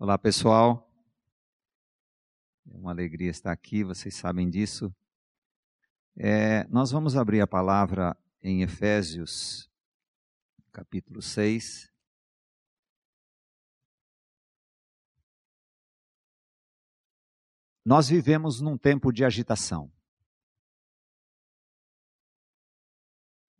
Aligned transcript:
Olá, 0.00 0.16
pessoal. 0.16 0.88
É 2.70 2.76
uma 2.76 2.92
alegria 2.92 3.32
estar 3.32 3.50
aqui, 3.50 3.82
vocês 3.82 4.14
sabem 4.14 4.48
disso. 4.48 4.94
É, 6.16 6.62
nós 6.68 6.92
vamos 6.92 7.16
abrir 7.16 7.40
a 7.40 7.48
palavra 7.48 8.16
em 8.40 8.62
Efésios, 8.62 9.68
capítulo 10.70 11.20
6. 11.20 11.92
Nós 17.84 18.08
vivemos 18.08 18.60
num 18.60 18.78
tempo 18.78 19.10
de 19.10 19.24
agitação. 19.24 19.90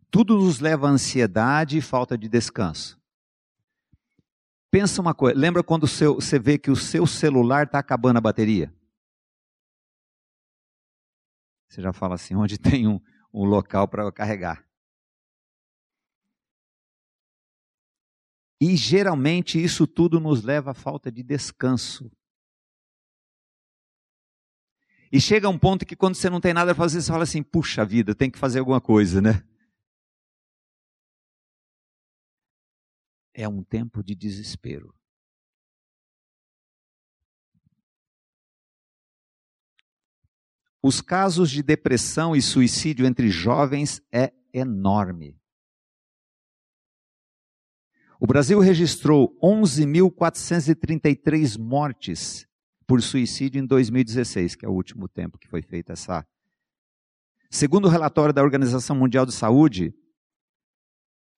Tudo 0.08 0.38
nos 0.38 0.60
leva 0.60 0.86
à 0.86 0.90
ansiedade 0.90 1.78
e 1.78 1.82
falta 1.82 2.16
de 2.16 2.28
descanso. 2.28 2.96
Pensa 4.70 5.00
uma 5.00 5.14
coisa, 5.14 5.38
lembra 5.38 5.62
quando 5.62 5.86
seu, 5.86 6.16
você 6.16 6.38
vê 6.38 6.58
que 6.58 6.70
o 6.70 6.76
seu 6.76 7.06
celular 7.06 7.64
está 7.64 7.78
acabando 7.78 8.18
a 8.18 8.20
bateria? 8.20 8.74
Você 11.68 11.80
já 11.80 11.92
fala 11.92 12.14
assim, 12.14 12.34
onde 12.34 12.58
tem 12.58 12.86
um, 12.86 13.00
um 13.32 13.44
local 13.44 13.88
para 13.88 14.10
carregar. 14.12 14.66
E 18.60 18.76
geralmente 18.76 19.62
isso 19.62 19.86
tudo 19.86 20.18
nos 20.18 20.42
leva 20.42 20.72
à 20.72 20.74
falta 20.74 21.12
de 21.12 21.22
descanso. 21.22 22.10
E 25.10 25.20
chega 25.20 25.48
um 25.48 25.58
ponto 25.58 25.86
que 25.86 25.96
quando 25.96 26.16
você 26.16 26.28
não 26.28 26.40
tem 26.40 26.52
nada 26.52 26.74
para 26.74 26.84
fazer, 26.84 27.00
você 27.00 27.10
fala 27.10 27.22
assim: 27.22 27.42
puxa 27.42 27.84
vida, 27.84 28.14
tem 28.14 28.30
que 28.30 28.38
fazer 28.38 28.58
alguma 28.58 28.80
coisa, 28.80 29.22
né? 29.22 29.42
É 33.38 33.48
um 33.48 33.62
tempo 33.62 34.02
de 34.02 34.16
desespero. 34.16 34.92
Os 40.82 41.00
casos 41.00 41.48
de 41.48 41.62
depressão 41.62 42.34
e 42.34 42.42
suicídio 42.42 43.06
entre 43.06 43.28
jovens 43.28 44.02
é 44.10 44.32
enorme. 44.52 45.40
O 48.20 48.26
Brasil 48.26 48.58
registrou 48.58 49.38
11.433 49.40 51.56
mortes 51.56 52.44
por 52.88 53.00
suicídio 53.00 53.60
em 53.60 53.66
2016, 53.66 54.56
que 54.56 54.66
é 54.66 54.68
o 54.68 54.72
último 54.72 55.08
tempo 55.08 55.38
que 55.38 55.46
foi 55.46 55.62
feita 55.62 55.92
essa. 55.92 56.26
Segundo 57.48 57.84
o 57.84 57.88
relatório 57.88 58.34
da 58.34 58.42
Organização 58.42 58.96
Mundial 58.96 59.24
de 59.24 59.32
Saúde, 59.32 59.94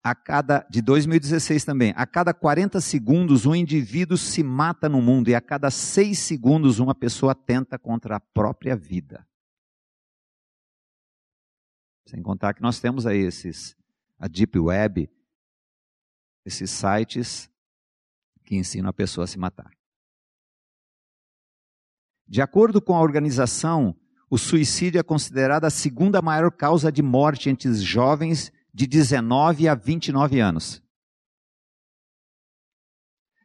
a 0.02 0.14
cada 0.14 0.66
de 0.70 0.80
2016 0.80 1.64
também, 1.64 1.92
a 1.96 2.06
cada 2.06 2.32
40 2.32 2.80
segundos 2.80 3.44
um 3.44 3.54
indivíduo 3.54 4.16
se 4.16 4.42
mata 4.42 4.88
no 4.88 5.02
mundo 5.02 5.28
e 5.28 5.34
a 5.34 5.40
cada 5.40 5.70
6 5.70 6.18
segundos 6.18 6.78
uma 6.78 6.94
pessoa 6.94 7.34
tenta 7.34 7.78
contra 7.78 8.16
a 8.16 8.20
própria 8.20 8.74
vida. 8.74 9.26
Sem 12.06 12.22
contar 12.22 12.54
que 12.54 12.62
nós 12.62 12.80
temos 12.80 13.06
aí 13.06 13.18
esses 13.18 13.76
a 14.18 14.26
deep 14.26 14.58
web, 14.58 15.10
esses 16.44 16.70
sites 16.70 17.50
que 18.44 18.56
ensinam 18.56 18.90
a 18.90 18.92
pessoa 18.92 19.24
a 19.24 19.26
se 19.26 19.38
matar. 19.38 19.70
De 22.26 22.40
acordo 22.40 22.80
com 22.80 22.94
a 22.94 23.00
organização, 23.00 23.96
o 24.30 24.38
suicídio 24.38 24.98
é 24.98 25.02
considerado 25.02 25.64
a 25.64 25.70
segunda 25.70 26.22
maior 26.22 26.50
causa 26.50 26.90
de 26.90 27.02
morte 27.02 27.50
entre 27.50 27.68
os 27.68 27.82
jovens 27.82 28.52
de 28.72 28.86
19 28.86 29.68
a 29.68 29.74
29 29.74 30.40
anos. 30.40 30.82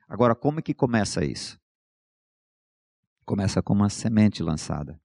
Agora, 0.08 0.36
como 0.36 0.60
é 0.60 0.62
que 0.62 0.74
começa 0.74 1.26
isso? 1.26 1.60
Começa 3.26 3.62
com 3.62 3.74
uma 3.74 3.90
semente 3.90 4.44
lançada. 4.44 5.00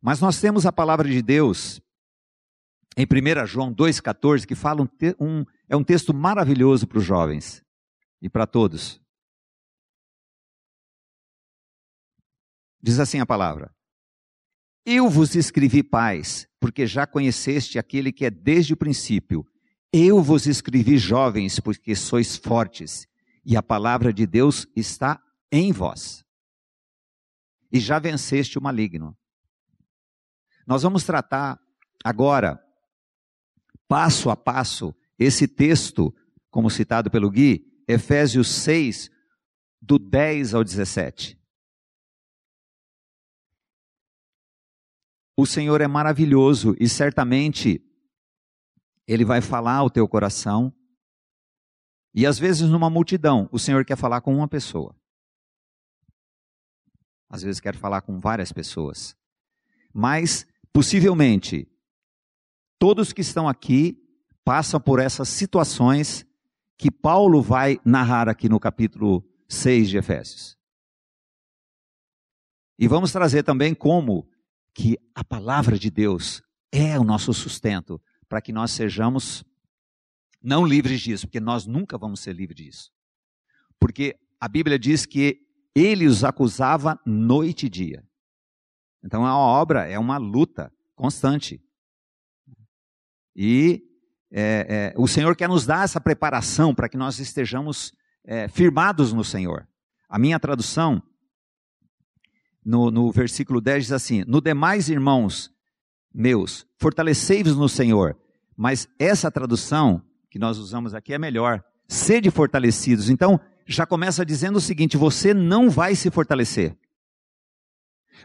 Mas 0.00 0.20
nós 0.20 0.38
temos 0.38 0.66
a 0.66 0.72
palavra 0.72 1.08
de 1.08 1.22
Deus 1.22 1.80
em 2.96 3.06
1 3.06 3.46
João 3.46 3.74
2,14, 3.74 4.46
que 4.46 4.54
fala 4.54 4.82
um, 4.82 4.88
um, 5.18 5.44
é 5.68 5.74
um 5.74 5.82
texto 5.82 6.12
maravilhoso 6.12 6.86
para 6.86 6.98
os 6.98 7.04
jovens 7.04 7.64
e 8.20 8.28
para 8.28 8.46
todos. 8.46 9.00
Diz 12.80 13.00
assim 13.00 13.18
a 13.18 13.26
palavra: 13.26 13.74
Eu 14.86 15.08
vos 15.08 15.34
escrevi 15.34 15.82
paz, 15.82 16.46
porque 16.60 16.86
já 16.86 17.06
conheceste 17.06 17.78
aquele 17.78 18.12
que 18.12 18.26
é 18.26 18.30
desde 18.30 18.74
o 18.74 18.76
princípio. 18.76 19.46
Eu 19.90 20.22
vos 20.22 20.46
escrevi 20.46 20.98
jovens, 20.98 21.58
porque 21.58 21.94
sois 21.94 22.36
fortes, 22.36 23.06
e 23.46 23.56
a 23.56 23.62
palavra 23.62 24.12
de 24.12 24.26
Deus 24.26 24.66
está 24.76 25.22
em 25.50 25.72
vós. 25.72 26.22
E 27.72 27.80
já 27.80 27.98
venceste 27.98 28.58
o 28.58 28.62
maligno. 28.62 29.16
Nós 30.66 30.82
vamos 30.82 31.04
tratar 31.04 31.58
agora, 32.04 32.62
passo 33.88 34.28
a 34.28 34.36
passo, 34.36 34.94
esse 35.18 35.48
texto, 35.48 36.14
como 36.50 36.68
citado 36.68 37.10
pelo 37.10 37.30
Gui, 37.30 37.64
Efésios 37.88 38.48
6, 38.48 39.10
do 39.80 39.98
10 39.98 40.54
ao 40.54 40.62
17. 40.62 41.38
O 45.36 45.46
Senhor 45.46 45.80
é 45.80 45.88
maravilhoso 45.88 46.76
e 46.78 46.88
certamente 46.88 47.82
Ele 49.06 49.24
vai 49.24 49.40
falar 49.40 49.76
ao 49.76 49.90
teu 49.90 50.06
coração. 50.06 50.72
E 52.14 52.24
às 52.24 52.38
vezes 52.38 52.68
numa 52.68 52.88
multidão, 52.88 53.48
o 53.50 53.58
Senhor 53.58 53.84
quer 53.84 53.96
falar 53.96 54.20
com 54.20 54.34
uma 54.34 54.46
pessoa. 54.46 54.94
Às 57.28 57.42
vezes 57.42 57.60
quer 57.60 57.74
falar 57.74 58.02
com 58.02 58.20
várias 58.20 58.52
pessoas. 58.52 59.16
Mas, 59.92 60.46
possivelmente, 60.72 61.68
todos 62.78 63.12
que 63.12 63.20
estão 63.20 63.48
aqui 63.48 64.00
passam 64.44 64.80
por 64.80 65.00
essas 65.00 65.28
situações 65.28 66.24
que 66.76 66.90
Paulo 66.90 67.42
vai 67.42 67.80
narrar 67.84 68.28
aqui 68.28 68.48
no 68.48 68.60
capítulo 68.60 69.24
6 69.48 69.88
de 69.88 69.96
Efésios. 69.96 70.56
E 72.78 72.86
vamos 72.86 73.12
trazer 73.12 73.42
também 73.42 73.74
como 73.74 74.28
que 74.74 74.98
a 75.14 75.22
palavra 75.22 75.78
de 75.78 75.90
Deus 75.90 76.42
é 76.72 76.98
o 76.98 77.04
nosso 77.04 77.32
sustento 77.32 78.02
para 78.28 78.40
que 78.40 78.52
nós 78.52 78.72
sejamos 78.72 79.44
não 80.42 80.66
livres 80.66 81.00
disso, 81.00 81.26
porque 81.26 81.40
nós 81.40 81.66
nunca 81.66 81.96
vamos 81.96 82.20
ser 82.20 82.34
livres 82.34 82.56
disso. 82.56 82.92
Porque 83.78 84.18
a 84.40 84.48
Bíblia 84.48 84.78
diz 84.78 85.06
que 85.06 85.40
ele 85.74 86.06
os 86.06 86.24
acusava 86.24 87.00
noite 87.06 87.66
e 87.66 87.68
dia. 87.70 88.04
Então 89.02 89.24
a 89.24 89.36
obra 89.36 89.86
é 89.86 89.98
uma 89.98 90.18
luta 90.18 90.72
constante. 90.94 91.62
E 93.34 93.82
é, 94.30 94.92
é, 94.96 95.00
o 95.00 95.06
Senhor 95.06 95.36
quer 95.36 95.48
nos 95.48 95.64
dar 95.64 95.84
essa 95.84 96.00
preparação 96.00 96.74
para 96.74 96.88
que 96.88 96.96
nós 96.96 97.18
estejamos 97.18 97.92
é, 98.24 98.48
firmados 98.48 99.12
no 99.12 99.24
Senhor. 99.24 99.68
A 100.08 100.18
minha 100.18 100.38
tradução 100.40 101.02
no, 102.64 102.90
no 102.90 103.12
versículo 103.12 103.60
10 103.60 103.84
diz 103.84 103.92
assim: 103.92 104.24
No 104.26 104.40
demais, 104.40 104.88
irmãos 104.88 105.52
meus, 106.12 106.64
fortalecei-vos 106.78 107.56
no 107.56 107.68
Senhor. 107.68 108.16
Mas 108.56 108.88
essa 108.98 109.30
tradução 109.30 110.00
que 110.30 110.38
nós 110.38 110.58
usamos 110.58 110.94
aqui 110.94 111.12
é 111.12 111.18
melhor. 111.18 111.62
Sede 111.88 112.30
fortalecidos. 112.30 113.10
Então, 113.10 113.40
já 113.66 113.84
começa 113.84 114.24
dizendo 114.24 114.56
o 114.56 114.60
seguinte: 114.60 114.96
você 114.96 115.34
não 115.34 115.68
vai 115.68 115.94
se 115.94 116.10
fortalecer. 116.10 116.76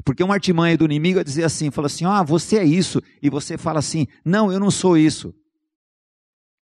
Porque 0.03 0.23
uma 0.23 0.35
artimanha 0.35 0.77
do 0.77 0.85
inimigo 0.85 1.19
é 1.19 1.23
dizer 1.23 1.43
assim, 1.43 1.71
fala 1.71 1.87
assim, 1.87 2.05
ah, 2.05 2.21
você 2.21 2.57
é 2.57 2.63
isso, 2.63 3.01
e 3.21 3.29
você 3.29 3.57
fala 3.57 3.79
assim, 3.79 4.07
não, 4.23 4.51
eu 4.51 4.59
não 4.59 4.69
sou 4.69 4.95
isso. 4.95 5.33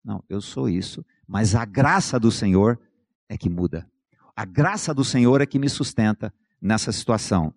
Não, 0.05 0.23
eu 0.29 0.41
sou 0.41 0.69
isso, 0.69 1.05
mas 1.27 1.55
a 1.55 1.65
graça 1.65 2.21
do 2.21 2.31
Senhor 2.31 2.79
é 3.29 3.37
que 3.37 3.49
muda. 3.49 3.91
A 4.37 4.45
graça 4.45 4.93
do 4.93 5.03
Senhor 5.03 5.41
é 5.41 5.47
que 5.47 5.59
me 5.59 5.69
sustenta 5.69 6.33
nessa 6.61 6.93
situação. 6.93 7.55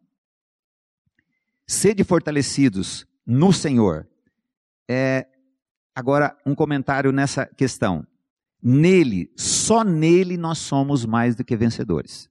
Sede 1.68 2.04
fortalecidos 2.04 3.06
no 3.25 3.54
Senhor. 3.54 4.07
É, 4.90 5.28
agora, 5.96 6.38
um 6.46 6.56
comentário 6.56 7.12
nessa 7.12 7.46
questão. 7.46 8.06
Nele, 8.62 9.31
só 9.38 9.84
nele 9.84 10.36
nós 10.36 10.57
somos 10.57 11.06
mais 11.06 11.36
do 11.36 11.46
que 11.46 11.56
vencedores. 11.56 12.30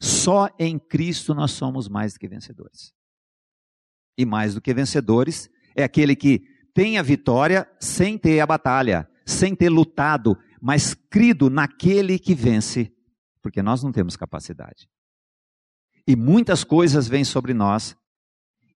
Só 0.00 0.48
em 0.58 0.78
Cristo 0.78 1.34
nós 1.34 1.50
somos 1.50 1.88
mais 1.88 2.14
do 2.14 2.20
que 2.20 2.28
vencedores. 2.28 2.94
E 4.16 4.24
mais 4.24 4.54
do 4.54 4.60
que 4.60 4.72
vencedores 4.72 5.50
é 5.74 5.82
aquele 5.82 6.14
que 6.14 6.44
tem 6.72 6.98
a 6.98 7.02
vitória 7.02 7.68
sem 7.80 8.16
ter 8.16 8.40
a 8.40 8.46
batalha, 8.46 9.08
sem 9.26 9.54
ter 9.54 9.68
lutado, 9.68 10.38
mas 10.60 10.94
crido 10.94 11.50
naquele 11.50 12.18
que 12.18 12.34
vence 12.34 12.92
porque 13.48 13.62
nós 13.62 13.82
não 13.82 13.90
temos 13.90 14.14
capacidade. 14.14 14.90
E 16.06 16.14
muitas 16.14 16.64
coisas 16.64 17.08
vêm 17.08 17.24
sobre 17.24 17.54
nós. 17.54 17.96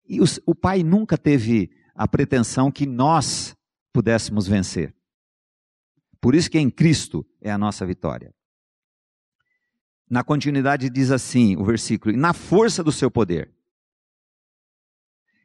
E 0.07 0.21
o, 0.21 0.23
o 0.45 0.55
Pai 0.55 0.81
nunca 0.81 1.17
teve 1.17 1.69
a 1.93 2.07
pretensão 2.07 2.71
que 2.71 2.85
nós 2.85 3.53
pudéssemos 3.91 4.47
vencer. 4.47 4.95
Por 6.21 6.33
isso 6.33 6.49
que 6.49 6.57
em 6.57 6.69
Cristo 6.69 7.25
é 7.41 7.51
a 7.51 7.57
nossa 7.57 7.85
vitória. 7.85 8.33
Na 10.09 10.23
continuidade 10.23 10.89
diz 10.89 11.11
assim 11.11 11.57
o 11.57 11.65
versículo: 11.65 12.15
na 12.15 12.31
força 12.31 12.81
do 12.81 12.93
seu 12.93 13.11
poder. 13.11 13.53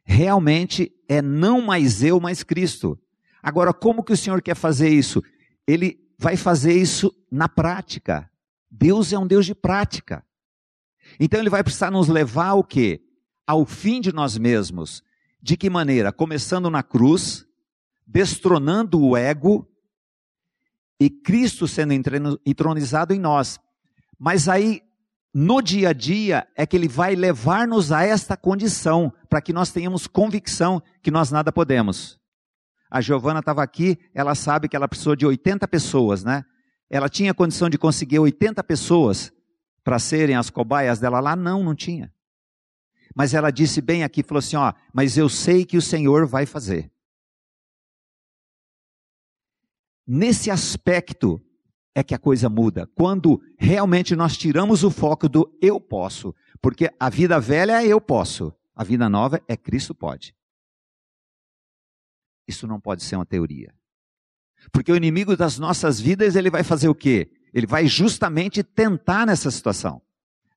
Realmente 0.05 0.93
é 1.09 1.21
não 1.21 1.61
mais 1.61 2.01
eu, 2.01 2.21
mas 2.21 2.45
Cristo. 2.45 2.97
Agora, 3.43 3.75
como 3.75 4.05
que 4.05 4.13
o 4.13 4.17
Senhor 4.17 4.41
quer 4.41 4.55
fazer 4.55 4.89
isso? 4.89 5.21
Ele 5.67 5.99
vai 6.17 6.37
fazer 6.37 6.75
isso 6.75 7.13
na 7.29 7.49
prática. 7.49 8.31
Deus 8.79 9.13
é 9.13 9.19
um 9.19 9.27
Deus 9.27 9.47
de 9.47 9.55
prática. 9.55 10.25
Então 11.19 11.41
ele 11.41 11.51
vai 11.51 11.63
precisar 11.63 11.91
nos 11.91 12.09
levar 12.09 12.49
ao 12.49 12.65
quê? 12.65 13.01
Ao 13.47 13.65
fim 13.65 14.01
de 14.01 14.13
nós 14.13 14.37
mesmos. 14.37 15.03
De 15.41 15.57
que 15.57 15.71
maneira? 15.71 16.13
Começando 16.13 16.69
na 16.69 16.83
cruz, 16.83 17.47
destronando 18.07 19.01
o 19.01 19.17
ego 19.17 19.67
e 21.01 21.09
Cristo 21.09 21.67
sendo 21.67 21.93
entronizado 22.45 23.15
em 23.15 23.21
nós. 23.21 23.59
Mas 24.19 24.49
aí, 24.49 24.83
no 25.33 25.63
dia 25.63 25.91
a 25.91 25.93
dia, 25.93 26.47
é 26.57 26.67
que 26.67 26.77
ele 26.77 26.89
vai 26.89 27.15
levar-nos 27.15 27.93
a 27.93 28.03
esta 28.03 28.37
condição, 28.37 29.13
para 29.29 29.41
que 29.41 29.53
nós 29.53 29.71
tenhamos 29.71 30.07
convicção 30.07 30.83
que 31.03 31.11
nós 31.11 31.31
nada 31.31 31.53
podemos. 31.53 32.19
A 32.91 33.01
Giovana 33.01 33.41
estava 33.41 33.63
aqui, 33.63 33.99
ela 34.15 34.35
sabe 34.35 34.69
que 34.69 34.77
ela 34.77 34.89
precisou 34.89 35.15
de 35.15 35.27
80 35.27 35.69
pessoas, 35.69 36.25
né? 36.25 36.45
Ela 36.89 37.09
tinha 37.09 37.35
condição 37.35 37.69
de 37.69 37.79
conseguir 37.79 38.19
80 38.19 38.63
pessoas 38.65 39.33
para 39.83 39.99
serem 39.99 40.37
as 40.37 40.51
cobaias 40.51 40.99
dela 40.99 41.21
lá? 41.21 41.35
Não, 41.35 41.63
não 41.63 41.75
tinha. 41.75 42.13
Mas 43.15 43.35
ela 43.35 43.51
disse 43.51 43.81
bem 43.81 44.05
aqui, 44.05 44.23
falou 44.23 44.39
assim: 44.39 44.57
ó, 44.57 44.73
mas 44.93 45.17
eu 45.17 45.29
sei 45.29 45.65
que 45.65 45.77
o 45.77 45.83
Senhor 45.83 46.27
vai 46.27 46.45
fazer. 46.45 46.91
Nesse 50.07 50.51
aspecto 50.51 51.43
é 51.95 52.05
que 52.05 52.15
a 52.15 52.19
coisa 52.19 52.49
muda. 52.49 52.87
Quando 52.95 53.43
realmente 53.59 54.15
nós 54.15 54.37
tiramos 54.37 54.85
o 54.85 54.91
foco 54.91 55.29
do 55.29 55.51
eu 55.63 55.81
posso, 55.81 56.35
porque 56.61 56.91
a 57.01 57.09
vida 57.09 57.41
velha 57.41 57.83
é 57.83 57.87
eu 57.87 58.01
posso, 58.01 58.55
a 58.75 58.85
vida 58.85 59.09
nova 59.09 59.43
é 59.49 59.57
Cristo 59.57 59.95
pode. 59.95 60.37
Isso 62.47 62.67
não 62.67 62.79
pode 62.79 63.03
ser 63.03 63.17
uma 63.17 63.27
teoria. 63.27 63.75
Porque 64.73 64.93
o 64.93 64.97
inimigo 64.97 65.37
das 65.37 65.59
nossas 65.59 66.01
vidas, 66.01 66.37
ele 66.37 66.51
vai 66.51 66.63
fazer 66.63 66.89
o 66.89 66.95
quê? 66.95 67.31
Ele 67.53 67.67
vai 67.67 67.87
justamente 67.87 68.63
tentar 68.63 69.27
nessa 69.27 69.51
situação. 69.51 70.03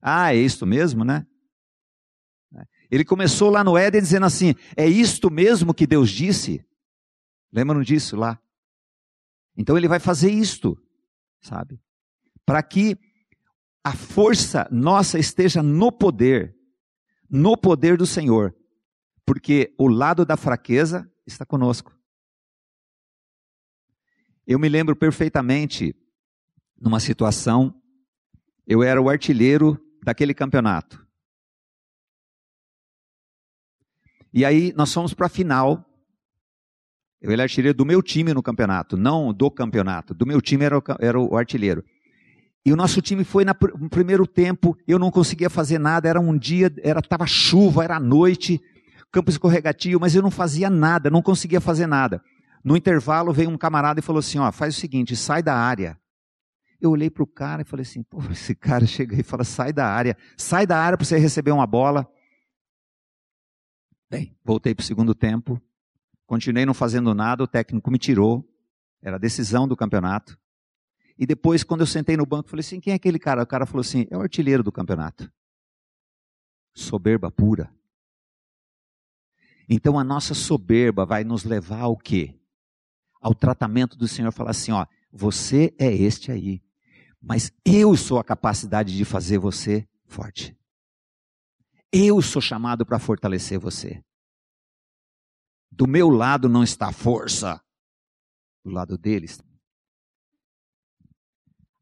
Ah, 0.00 0.34
é 0.34 0.38
isto 0.38 0.66
mesmo, 0.66 1.04
né? 1.04 1.26
Ele 2.90 3.04
começou 3.04 3.50
lá 3.50 3.62
no 3.62 3.78
Éden 3.78 4.00
dizendo 4.00 4.26
assim: 4.26 4.54
é 4.76 4.86
isto 4.86 5.30
mesmo 5.30 5.72
que 5.72 5.86
Deus 5.86 6.10
disse? 6.10 6.64
Lembram 7.52 7.82
disso 7.82 8.16
lá? 8.16 8.40
Então 9.56 9.76
ele 9.76 9.88
vai 9.88 10.00
fazer 10.00 10.30
isto, 10.30 10.76
sabe? 11.40 11.80
Para 12.44 12.62
que 12.62 12.98
a 13.84 13.92
força 13.92 14.68
nossa 14.70 15.18
esteja 15.18 15.62
no 15.62 15.92
poder, 15.92 16.54
no 17.28 17.56
poder 17.56 17.96
do 17.96 18.06
Senhor. 18.06 18.54
Porque 19.24 19.72
o 19.78 19.86
lado 19.86 20.24
da 20.24 20.36
fraqueza 20.36 21.08
está 21.26 21.46
conosco. 21.46 21.96
Eu 24.50 24.58
me 24.58 24.68
lembro 24.68 24.96
perfeitamente 24.96 25.94
numa 26.76 26.98
situação, 26.98 27.72
eu 28.66 28.82
era 28.82 29.00
o 29.00 29.08
artilheiro 29.08 29.80
daquele 30.02 30.34
campeonato. 30.34 31.06
E 34.34 34.44
aí 34.44 34.72
nós 34.76 34.92
fomos 34.92 35.14
para 35.14 35.26
a 35.26 35.28
final. 35.28 35.88
Eu 37.20 37.30
era 37.30 37.44
artilheiro 37.44 37.78
do 37.78 37.86
meu 37.86 38.02
time 38.02 38.34
no 38.34 38.42
campeonato, 38.42 38.96
não 38.96 39.32
do 39.32 39.48
campeonato. 39.52 40.14
Do 40.14 40.26
meu 40.26 40.40
time 40.42 40.64
era 40.64 40.76
o, 40.76 40.82
era 40.98 41.20
o 41.20 41.36
artilheiro. 41.36 41.84
E 42.66 42.72
o 42.72 42.76
nosso 42.76 43.00
time 43.00 43.22
foi 43.22 43.44
na, 43.44 43.54
no 43.78 43.88
primeiro 43.88 44.26
tempo, 44.26 44.76
eu 44.84 44.98
não 44.98 45.12
conseguia 45.12 45.48
fazer 45.48 45.78
nada, 45.78 46.08
era 46.08 46.18
um 46.18 46.36
dia, 46.36 46.74
era 46.82 47.00
tava 47.00 47.24
chuva, 47.24 47.84
era 47.84 48.00
noite, 48.00 48.60
campo 49.12 49.30
escorregadio, 49.30 50.00
mas 50.00 50.16
eu 50.16 50.22
não 50.22 50.30
fazia 50.30 50.68
nada, 50.68 51.08
não 51.08 51.22
conseguia 51.22 51.60
fazer 51.60 51.86
nada. 51.86 52.20
No 52.62 52.76
intervalo 52.76 53.32
veio 53.32 53.50
um 53.50 53.56
camarada 53.56 54.00
e 54.00 54.02
falou 54.02 54.20
assim: 54.20 54.38
ó, 54.38 54.50
faz 54.52 54.76
o 54.76 54.80
seguinte, 54.80 55.16
sai 55.16 55.42
da 55.42 55.54
área. 55.54 55.98
Eu 56.80 56.90
olhei 56.90 57.10
para 57.10 57.22
o 57.22 57.26
cara 57.26 57.62
e 57.62 57.64
falei 57.64 57.82
assim: 57.82 58.02
pô, 58.02 58.22
esse 58.30 58.54
cara 58.54 58.86
chega 58.86 59.18
e 59.18 59.22
fala, 59.22 59.44
sai 59.44 59.72
da 59.72 59.86
área, 59.86 60.16
sai 60.36 60.66
da 60.66 60.78
área 60.78 60.96
para 60.96 61.04
você 61.04 61.18
receber 61.18 61.50
uma 61.50 61.66
bola. 61.66 62.10
Bem, 64.10 64.36
voltei 64.44 64.74
para 64.74 64.82
o 64.82 64.86
segundo 64.86 65.14
tempo, 65.14 65.60
continuei 66.26 66.66
não 66.66 66.74
fazendo 66.74 67.14
nada, 67.14 67.44
o 67.44 67.46
técnico 67.46 67.90
me 67.90 67.98
tirou, 67.98 68.44
era 69.00 69.16
a 69.16 69.20
decisão 69.20 69.68
do 69.68 69.76
campeonato. 69.76 70.38
E 71.16 71.26
depois, 71.26 71.62
quando 71.62 71.82
eu 71.82 71.86
sentei 71.86 72.16
no 72.16 72.26
banco, 72.26 72.48
falei 72.48 72.60
assim: 72.60 72.80
quem 72.80 72.92
é 72.92 72.96
aquele 72.96 73.18
cara? 73.18 73.42
O 73.42 73.46
cara 73.46 73.66
falou 73.66 73.80
assim: 73.82 74.06
é 74.10 74.16
o 74.16 74.22
artilheiro 74.22 74.62
do 74.62 74.72
campeonato. 74.72 75.30
Soberba 76.74 77.30
pura. 77.30 77.72
Então 79.68 79.98
a 79.98 80.02
nossa 80.02 80.34
soberba 80.34 81.06
vai 81.06 81.22
nos 81.22 81.44
levar 81.44 81.82
ao 81.82 81.96
quê? 81.96 82.39
Ao 83.20 83.34
tratamento 83.34 83.96
do 83.96 84.08
Senhor, 84.08 84.32
falar 84.32 84.50
assim: 84.50 84.72
ó, 84.72 84.86
você 85.12 85.74
é 85.78 85.92
este 85.92 86.32
aí, 86.32 86.62
mas 87.20 87.52
eu 87.64 87.96
sou 87.96 88.18
a 88.18 88.24
capacidade 88.24 88.96
de 88.96 89.04
fazer 89.04 89.38
você 89.38 89.86
forte. 90.06 90.56
Eu 91.92 92.22
sou 92.22 92.40
chamado 92.40 92.86
para 92.86 92.98
fortalecer 92.98 93.58
você. 93.58 94.02
Do 95.70 95.86
meu 95.86 96.08
lado 96.08 96.48
não 96.48 96.62
está 96.62 96.92
força, 96.92 97.60
do 98.64 98.70
lado 98.70 98.96
deles. 98.96 99.40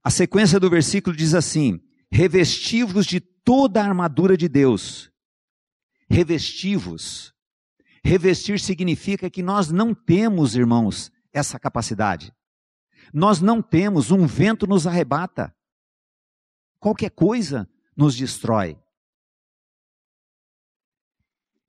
A 0.03 0.11
sequência 0.11 0.59
do 0.59 0.71
versículo 0.71 1.15
diz 1.15 1.35
assim: 1.35 1.81
revestivos 2.11 3.07
de 3.07 3.21
toda 3.21 3.81
a 3.81 3.87
armadura 3.87 4.37
de 4.37 4.49
Deus. 4.49 5.11
Revestivos. 6.11 7.35
Revestir 8.03 8.59
significa 8.59 9.29
que 9.29 9.43
nós 9.43 9.71
não 9.71 9.95
temos, 9.95 10.55
irmãos, 10.55 11.13
essa 11.33 11.59
capacidade. 11.59 12.33
Nós 13.13 13.41
não 13.41 13.63
temos, 13.63 14.11
um 14.11 14.27
vento 14.27 14.67
nos 14.67 14.87
arrebata. 14.87 15.55
Qualquer 16.79 17.11
coisa 17.11 17.69
nos 17.97 18.17
destrói. 18.17 18.79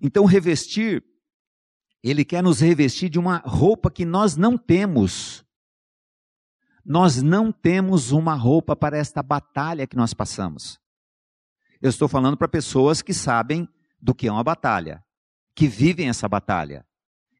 Então, 0.01 0.25
revestir, 0.25 1.03
ele 2.03 2.23
quer 2.23 2.41
nos 2.41 2.61
revestir 2.61 3.09
de 3.09 3.19
uma 3.19 3.37
roupa 3.37 3.91
que 3.91 4.05
nós 4.05 4.35
não 4.35 4.57
temos. 4.57 5.45
Nós 6.85 7.21
não 7.21 7.51
temos 7.51 8.11
uma 8.11 8.33
roupa 8.33 8.75
para 8.75 8.97
esta 8.97 9.21
batalha 9.21 9.85
que 9.85 9.97
nós 9.97 10.13
passamos. 10.13 10.79
Eu 11.81 11.89
estou 11.89 12.07
falando 12.07 12.37
para 12.37 12.47
pessoas 12.47 13.01
que 13.01 13.13
sabem 13.13 13.67
do 14.01 14.15
que 14.15 14.27
é 14.27 14.31
uma 14.31 14.43
batalha, 14.43 15.03
que 15.53 15.67
vivem 15.67 16.09
essa 16.09 16.27
batalha. 16.27 16.85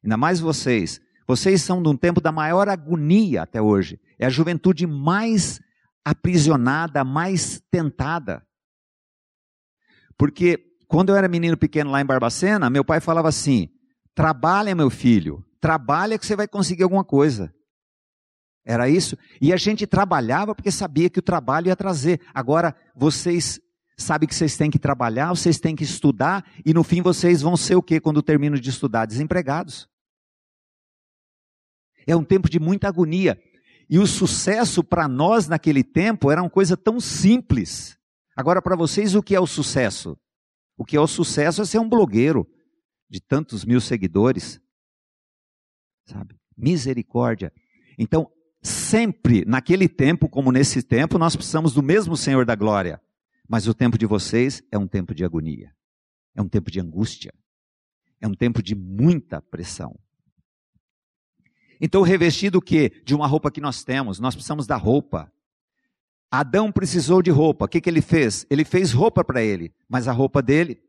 Ainda 0.02 0.16
mais 0.16 0.40
vocês 0.40 1.00
vocês 1.30 1.62
são 1.62 1.80
de 1.80 1.88
um 1.88 1.96
tempo 1.96 2.20
da 2.20 2.32
maior 2.32 2.68
agonia 2.68 3.42
até 3.42 3.62
hoje. 3.62 4.00
É 4.18 4.26
a 4.26 4.30
juventude 4.30 4.84
mais 4.84 5.60
aprisionada, 6.04 7.04
mais 7.04 7.62
tentada. 7.70 8.44
Porque 10.18 10.58
quando 10.88 11.10
eu 11.10 11.16
era 11.16 11.28
menino 11.28 11.56
pequeno 11.56 11.88
lá 11.88 12.00
em 12.00 12.04
Barbacena, 12.04 12.68
meu 12.68 12.84
pai 12.84 12.98
falava 12.98 13.28
assim: 13.28 13.68
trabalha, 14.12 14.74
meu 14.74 14.90
filho, 14.90 15.44
trabalha 15.60 16.18
que 16.18 16.26
você 16.26 16.34
vai 16.34 16.48
conseguir 16.48 16.82
alguma 16.82 17.04
coisa. 17.04 17.54
Era 18.64 18.88
isso? 18.88 19.16
E 19.40 19.52
a 19.52 19.56
gente 19.56 19.86
trabalhava 19.86 20.52
porque 20.52 20.72
sabia 20.72 21.08
que 21.08 21.20
o 21.20 21.22
trabalho 21.22 21.68
ia 21.68 21.76
trazer. 21.76 22.20
Agora, 22.34 22.74
vocês 22.92 23.60
sabem 23.96 24.28
que 24.28 24.34
vocês 24.34 24.56
têm 24.56 24.68
que 24.68 24.80
trabalhar, 24.80 25.28
vocês 25.28 25.60
têm 25.60 25.76
que 25.76 25.84
estudar, 25.84 26.44
e 26.66 26.74
no 26.74 26.82
fim 26.82 27.02
vocês 27.02 27.40
vão 27.40 27.56
ser 27.56 27.76
o 27.76 27.82
quê 27.82 28.00
quando 28.00 28.20
terminam 28.20 28.58
de 28.58 28.68
estudar? 28.68 29.06
Desempregados. 29.06 29.88
É 32.06 32.14
um 32.16 32.24
tempo 32.24 32.48
de 32.48 32.58
muita 32.58 32.88
agonia. 32.88 33.40
E 33.88 33.98
o 33.98 34.06
sucesso 34.06 34.84
para 34.84 35.08
nós 35.08 35.48
naquele 35.48 35.82
tempo 35.82 36.30
era 36.30 36.40
uma 36.42 36.50
coisa 36.50 36.76
tão 36.76 37.00
simples. 37.00 37.98
Agora, 38.36 38.62
para 38.62 38.76
vocês, 38.76 39.14
o 39.14 39.22
que 39.22 39.34
é 39.34 39.40
o 39.40 39.46
sucesso? 39.46 40.16
O 40.78 40.84
que 40.84 40.96
é 40.96 41.00
o 41.00 41.06
sucesso 41.06 41.60
é 41.60 41.64
ser 41.64 41.78
um 41.78 41.88
blogueiro 41.88 42.48
de 43.08 43.20
tantos 43.20 43.64
mil 43.64 43.80
seguidores. 43.80 44.60
Sabe? 46.06 46.36
Misericórdia. 46.56 47.52
Então, 47.98 48.30
sempre, 48.62 49.44
naquele 49.44 49.88
tempo, 49.88 50.28
como 50.28 50.52
nesse 50.52 50.82
tempo, 50.82 51.18
nós 51.18 51.34
precisamos 51.34 51.74
do 51.74 51.82
mesmo 51.82 52.16
Senhor 52.16 52.46
da 52.46 52.54
glória. 52.54 53.00
Mas 53.48 53.66
o 53.66 53.74
tempo 53.74 53.98
de 53.98 54.06
vocês 54.06 54.62
é 54.70 54.78
um 54.78 54.86
tempo 54.86 55.12
de 55.12 55.24
agonia. 55.24 55.74
É 56.36 56.40
um 56.40 56.48
tempo 56.48 56.70
de 56.70 56.80
angústia. 56.80 57.34
É 58.20 58.28
um 58.28 58.34
tempo 58.34 58.62
de 58.62 58.74
muita 58.74 59.42
pressão. 59.42 59.98
Então, 61.80 62.02
revestido 62.02 62.58
o 62.58 62.62
quê? 62.62 62.92
De 63.04 63.14
uma 63.14 63.26
roupa 63.26 63.50
que 63.50 63.60
nós 63.60 63.82
temos. 63.82 64.20
Nós 64.20 64.34
precisamos 64.34 64.66
da 64.66 64.76
roupa. 64.76 65.32
Adão 66.30 66.70
precisou 66.70 67.22
de 67.22 67.30
roupa. 67.30 67.64
O 67.64 67.68
que, 67.68 67.80
que 67.80 67.88
ele 67.88 68.02
fez? 68.02 68.46
Ele 68.50 68.64
fez 68.64 68.92
roupa 68.92 69.24
para 69.24 69.42
ele. 69.42 69.72
Mas 69.88 70.06
a 70.06 70.12
roupa 70.12 70.42
dele 70.42 70.80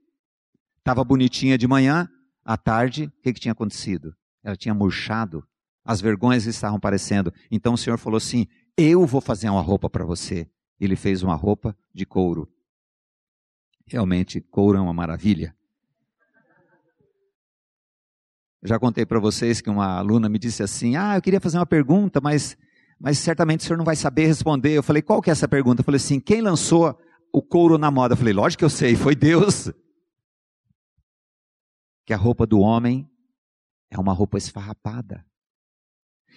estava 0.79 1.03
bonitinha 1.03 1.57
de 1.57 1.67
manhã. 1.67 2.09
À 2.43 2.57
tarde, 2.57 3.05
o 3.05 3.21
que, 3.21 3.33
que 3.33 3.39
tinha 3.39 3.51
acontecido? 3.51 4.15
Ela 4.43 4.55
tinha 4.55 4.73
murchado. 4.73 5.47
As 5.83 6.01
vergonhas 6.01 6.45
estavam 6.45 6.77
aparecendo. 6.77 7.33
Então 7.49 7.73
o 7.73 7.77
Senhor 7.77 7.97
falou 7.97 8.17
assim: 8.17 8.47
Eu 8.77 9.05
vou 9.05 9.21
fazer 9.21 9.49
uma 9.49 9.61
roupa 9.61 9.89
para 9.89 10.05
você. 10.05 10.49
Ele 10.79 10.95
fez 10.95 11.23
uma 11.23 11.35
roupa 11.35 11.75
de 11.93 12.05
couro. 12.05 12.51
Realmente, 13.87 14.41
couro 14.41 14.77
é 14.77 14.81
uma 14.81 14.93
maravilha. 14.93 15.55
Já 18.63 18.77
contei 18.77 19.05
para 19.05 19.19
vocês 19.19 19.59
que 19.59 19.69
uma 19.69 19.97
aluna 19.97 20.29
me 20.29 20.37
disse 20.37 20.61
assim: 20.61 20.95
Ah, 20.95 21.15
eu 21.15 21.21
queria 21.21 21.41
fazer 21.41 21.57
uma 21.57 21.65
pergunta, 21.65 22.21
mas, 22.21 22.55
mas 22.99 23.17
certamente 23.17 23.61
o 23.61 23.63
senhor 23.63 23.77
não 23.77 23.85
vai 23.85 23.95
saber 23.95 24.27
responder. 24.27 24.73
Eu 24.73 24.83
falei: 24.83 25.01
Qual 25.01 25.21
que 25.21 25.31
é 25.31 25.33
essa 25.33 25.47
pergunta? 25.47 25.81
Eu 25.81 25.85
falei 25.85 25.97
assim: 25.97 26.19
Quem 26.19 26.41
lançou 26.41 26.97
o 27.33 27.41
couro 27.41 27.77
na 27.77 27.89
moda? 27.89 28.13
Eu 28.13 28.17
falei: 28.17 28.33
Lógico 28.33 28.59
que 28.59 28.65
eu 28.65 28.69
sei, 28.69 28.95
foi 28.95 29.15
Deus. 29.15 29.71
Que 32.05 32.13
a 32.13 32.17
roupa 32.17 32.45
do 32.45 32.59
homem 32.59 33.09
é 33.89 33.99
uma 33.99 34.13
roupa 34.13 34.37
esfarrapada. 34.37 35.25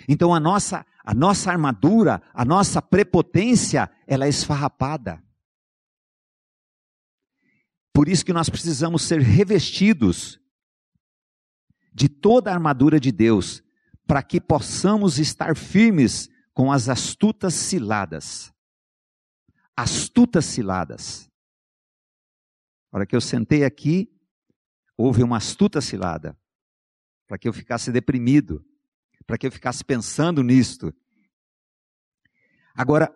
Então 0.08 0.34
a 0.34 0.40
nossa, 0.40 0.84
a 1.04 1.14
nossa 1.14 1.50
armadura, 1.50 2.22
a 2.32 2.44
nossa 2.44 2.80
prepotência, 2.80 3.90
ela 4.06 4.24
é 4.24 4.28
esfarrapada. 4.28 5.22
Por 7.92 8.08
isso 8.08 8.24
que 8.24 8.32
nós 8.32 8.48
precisamos 8.48 9.02
ser 9.02 9.20
revestidos 9.20 10.40
de 11.94 12.08
toda 12.08 12.50
a 12.50 12.54
armadura 12.54 12.98
de 12.98 13.12
Deus, 13.12 13.62
para 14.06 14.22
que 14.22 14.40
possamos 14.40 15.18
estar 15.18 15.56
firmes 15.56 16.28
com 16.52 16.72
as 16.72 16.88
astutas 16.88 17.54
ciladas. 17.54 18.52
Astutas 19.76 20.44
ciladas. 20.44 21.30
A 22.92 22.98
hora 22.98 23.06
que 23.06 23.14
eu 23.14 23.20
sentei 23.20 23.64
aqui, 23.64 24.10
houve 24.96 25.22
uma 25.22 25.36
astuta 25.36 25.80
cilada, 25.80 26.36
para 27.26 27.38
que 27.38 27.48
eu 27.48 27.52
ficasse 27.52 27.90
deprimido, 27.90 28.64
para 29.26 29.38
que 29.38 29.46
eu 29.46 29.52
ficasse 29.52 29.84
pensando 29.84 30.42
nisto. 30.42 30.92
Agora, 32.74 33.14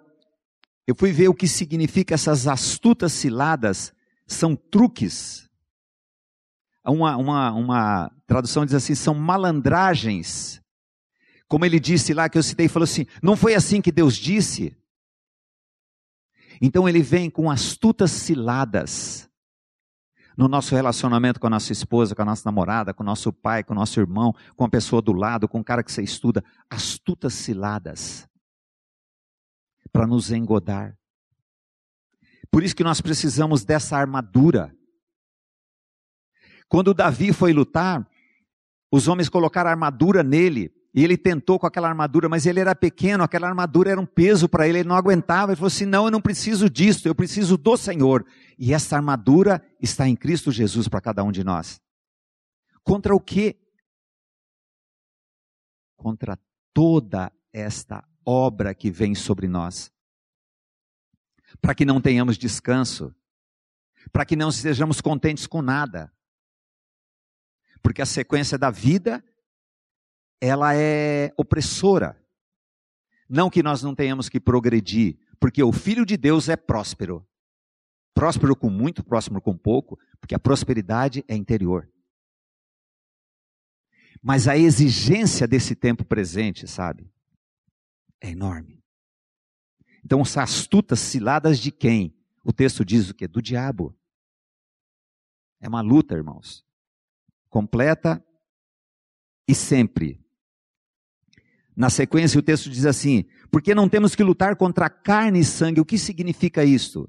eu 0.87 0.95
fui 0.95 1.13
ver 1.13 1.29
o 1.29 1.35
que 1.35 1.47
significa 1.47 2.15
essas 2.15 2.47
astutas 2.47 3.13
ciladas, 3.13 3.93
são 4.27 4.57
truques 4.57 5.48
uma, 6.85 7.17
uma, 7.17 7.53
uma 7.53 8.13
tradução 8.27 8.65
diz 8.65 8.75
assim: 8.75 8.95
são 8.95 9.15
malandragens. 9.15 10.61
Como 11.49 11.65
ele 11.65 11.81
disse 11.81 12.13
lá, 12.13 12.29
que 12.29 12.37
eu 12.37 12.43
citei, 12.43 12.69
falou 12.69 12.85
assim: 12.85 13.07
não 13.23 13.37
foi 13.37 13.55
assim 13.55 13.81
que 13.81 13.93
Deus 13.93 14.17
disse. 14.17 14.77
Então 16.61 16.89
ele 16.89 17.03
vem 17.03 17.31
com 17.31 17.51
astutas 17.51 18.11
ciladas 18.11 19.29
no 20.39 20.47
nosso 20.47 20.73
relacionamento 20.73 21.41
com 21.41 21.49
a 21.49 21.51
nossa 21.51 21.73
esposa, 21.73 22.15
com 22.15 22.23
a 22.23 22.25
nossa 22.25 22.43
namorada, 22.45 22.95
com 22.95 23.03
o 23.03 23.07
nosso 23.07 23.33
pai, 23.33 23.65
com 23.65 23.73
o 23.73 23.77
nosso 23.77 23.99
irmão, 23.99 24.33
com 24.55 24.65
a 24.65 24.69
pessoa 24.69 25.03
do 25.03 25.13
lado, 25.13 25.49
com 25.49 25.59
o 25.59 25.65
cara 25.65 25.83
que 25.83 25.91
você 25.91 26.01
estuda, 26.01 26.45
astutas 26.71 27.35
ciladas 27.35 28.29
para 29.91 30.07
nos 30.07 30.31
engodar. 30.31 30.97
Por 32.53 32.63
isso 32.63 32.77
que 32.77 32.85
nós 32.85 33.01
precisamos 33.01 33.65
dessa 33.65 33.97
armadura. 33.97 34.73
Quando 36.69 36.95
Davi 36.95 37.33
foi 37.33 37.53
lutar, 37.53 38.07
os 38.91 39.09
homens 39.09 39.29
colocaram 39.29 39.71
armadura 39.71 40.23
nele, 40.23 40.73
e 40.95 41.05
ele 41.05 41.17
tentou 41.17 41.59
com 41.59 41.67
aquela 41.67 41.89
armadura, 41.89 42.29
mas 42.29 42.47
ele 42.47 42.61
era 42.61 42.75
pequeno, 42.75 43.23
aquela 43.23 43.47
armadura 43.47 43.91
era 43.91 44.01
um 44.01 44.07
peso 44.07 44.49
para 44.49 44.67
ele, 44.67 44.79
ele 44.81 44.89
não 44.89 44.97
aguentava. 44.97 45.53
Ele 45.53 45.57
falou 45.57 45.69
assim: 45.69 45.85
Não, 45.85 46.07
eu 46.07 46.11
não 46.11 46.21
preciso 46.21 46.69
disso, 46.69 47.07
eu 47.07 47.15
preciso 47.15 47.57
do 47.57 47.77
Senhor. 47.77 48.27
E 48.59 48.73
essa 48.73 48.97
armadura 48.97 49.65
está 49.81 50.09
em 50.09 50.17
Cristo 50.17 50.51
Jesus 50.51 50.89
para 50.89 51.01
cada 51.01 51.23
um 51.23 51.31
de 51.31 51.45
nós. 51.45 51.81
Contra 52.83 53.15
o 53.15 53.21
quê? 53.21 53.57
Contra 55.97 56.39
toda 56.73 57.31
esta 57.53 58.03
obra 58.25 58.75
que 58.75 58.91
vem 58.91 59.15
sobre 59.15 59.47
nós. 59.47 59.93
Para 61.61 61.75
que 61.75 61.85
não 61.85 62.01
tenhamos 62.01 62.37
descanso, 62.37 63.15
para 64.11 64.25
que 64.25 64.35
não 64.35 64.49
estejamos 64.49 65.01
contentes 65.01 65.47
com 65.47 65.63
nada, 65.63 66.13
porque 67.89 68.03
a 68.03 68.07
sequência 68.07 68.59
da 68.59 68.71
vida 68.71 69.25
ela 70.43 70.77
é 70.77 71.33
opressora. 71.39 72.23
Não 73.27 73.49
que 73.49 73.63
nós 73.63 73.83
não 73.83 73.95
tenhamos 73.95 74.29
que 74.29 74.39
progredir, 74.39 75.19
porque 75.41 75.63
o 75.63 75.73
filho 75.73 76.05
de 76.05 76.15
Deus 76.15 76.51
é 76.51 76.57
próspero. 76.57 77.27
Próspero 78.13 78.55
com 78.55 78.69
muito, 78.69 79.03
próspero 79.03 79.41
com 79.41 79.57
pouco, 79.57 79.99
porque 80.21 80.35
a 80.35 80.39
prosperidade 80.39 81.25
é 81.27 81.35
interior. 81.35 81.91
Mas 84.23 84.47
a 84.47 84.55
exigência 84.55 85.49
desse 85.49 85.75
tempo 85.75 86.05
presente, 86.05 86.69
sabe? 86.69 87.11
É 88.21 88.29
enorme. 88.29 88.85
Então, 90.05 90.21
as 90.21 90.37
astutas 90.37 91.01
ciladas 91.01 91.59
de 91.59 91.73
quem? 91.73 92.15
O 92.45 92.53
texto 92.53 92.85
diz 92.85 93.09
o 93.09 93.15
quê? 93.15 93.27
Do 93.27 93.41
diabo. 93.41 93.99
É 95.59 95.67
uma 95.67 95.81
luta, 95.81 96.15
irmãos 96.15 96.68
completa 97.49 98.23
e 99.47 99.55
sempre. 99.55 100.21
Na 101.77 101.91
sequência, 101.91 102.39
o 102.39 102.43
texto 102.43 102.69
diz 102.69 102.85
assim: 102.85 103.25
porque 103.51 103.75
não 103.75 103.89
temos 103.89 104.15
que 104.15 104.23
lutar 104.23 104.57
contra 104.57 104.91
carne 104.91 105.41
e 105.41 105.45
sangue. 105.45 105.81
O 105.81 105.85
que 105.85 105.97
significa 105.97 106.65
isso? 106.65 107.09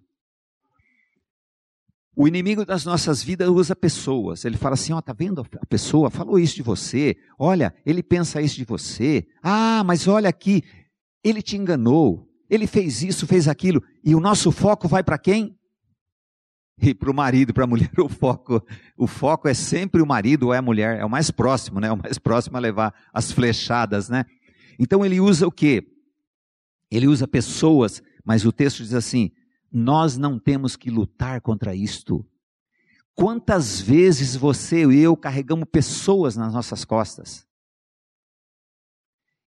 O 2.15 2.27
inimigo 2.27 2.65
das 2.65 2.86
nossas 2.86 3.24
vidas 3.24 3.50
usa 3.50 3.75
pessoas. 3.75 4.46
Ele 4.46 4.58
fala 4.58 4.75
assim: 4.75 4.93
ó, 4.93 5.01
tá 5.01 5.13
vendo? 5.13 5.46
A 5.60 5.65
pessoa 5.65 6.10
falou 6.10 6.38
isso 6.38 6.55
de 6.55 6.62
você. 6.62 7.17
Olha, 7.38 7.74
ele 7.86 8.03
pensa 8.03 8.41
isso 8.41 8.58
de 8.58 8.65
você. 8.65 9.27
Ah, 9.41 9.84
mas 9.84 10.08
olha 10.08 10.29
aqui, 10.29 10.63
ele 11.24 11.41
te 11.41 11.58
enganou. 11.58 12.27
Ele 12.50 12.65
fez 12.65 13.03
isso, 13.03 13.27
fez 13.27 13.48
aquilo. 13.48 13.84
E 14.03 14.15
o 14.15 14.19
nosso 14.19 14.51
foco 14.51 14.88
vai 14.88 15.03
para 15.03 15.17
quem? 15.17 15.58
E 16.81 16.93
para 16.93 17.12
o 17.12 17.13
marido, 17.13 17.53
para 17.53 17.65
a 17.65 17.67
mulher, 17.67 17.91
o 18.00 18.07
foco, 18.07 18.63
o 18.98 19.07
foco 19.07 19.48
é 19.48 19.53
sempre 19.53 20.01
o 20.01 20.05
marido 20.05 20.48
ou 20.48 20.53
é 20.53 20.57
a 20.57 20.62
mulher, 20.62 21.00
é 21.00 21.05
o 21.05 21.09
mais 21.09 21.29
próximo, 21.29 21.79
né? 21.79 21.91
O 21.91 21.98
mais 21.98 22.17
próximo 22.17 22.55
a 22.57 22.59
levar 22.59 22.93
as 23.13 23.31
flechadas, 23.31 24.09
né? 24.09 24.25
Então 24.77 25.05
ele 25.05 25.19
usa 25.19 25.45
o 25.45 25.51
quê? 25.51 25.86
Ele 26.89 27.07
usa 27.07 27.27
pessoas, 27.27 28.01
mas 28.24 28.45
o 28.45 28.51
texto 28.51 28.77
diz 28.77 28.93
assim: 28.93 29.31
nós 29.71 30.17
não 30.17 30.39
temos 30.39 30.75
que 30.75 30.89
lutar 30.89 31.41
contra 31.41 31.75
isto. 31.75 32.25
Quantas 33.13 33.81
vezes 33.81 34.36
você 34.36 34.86
e 34.86 35.00
eu 35.00 35.17
carregamos 35.17 35.67
pessoas 35.69 36.38
nas 36.38 36.53
nossas 36.53 36.86
costas? 36.86 37.45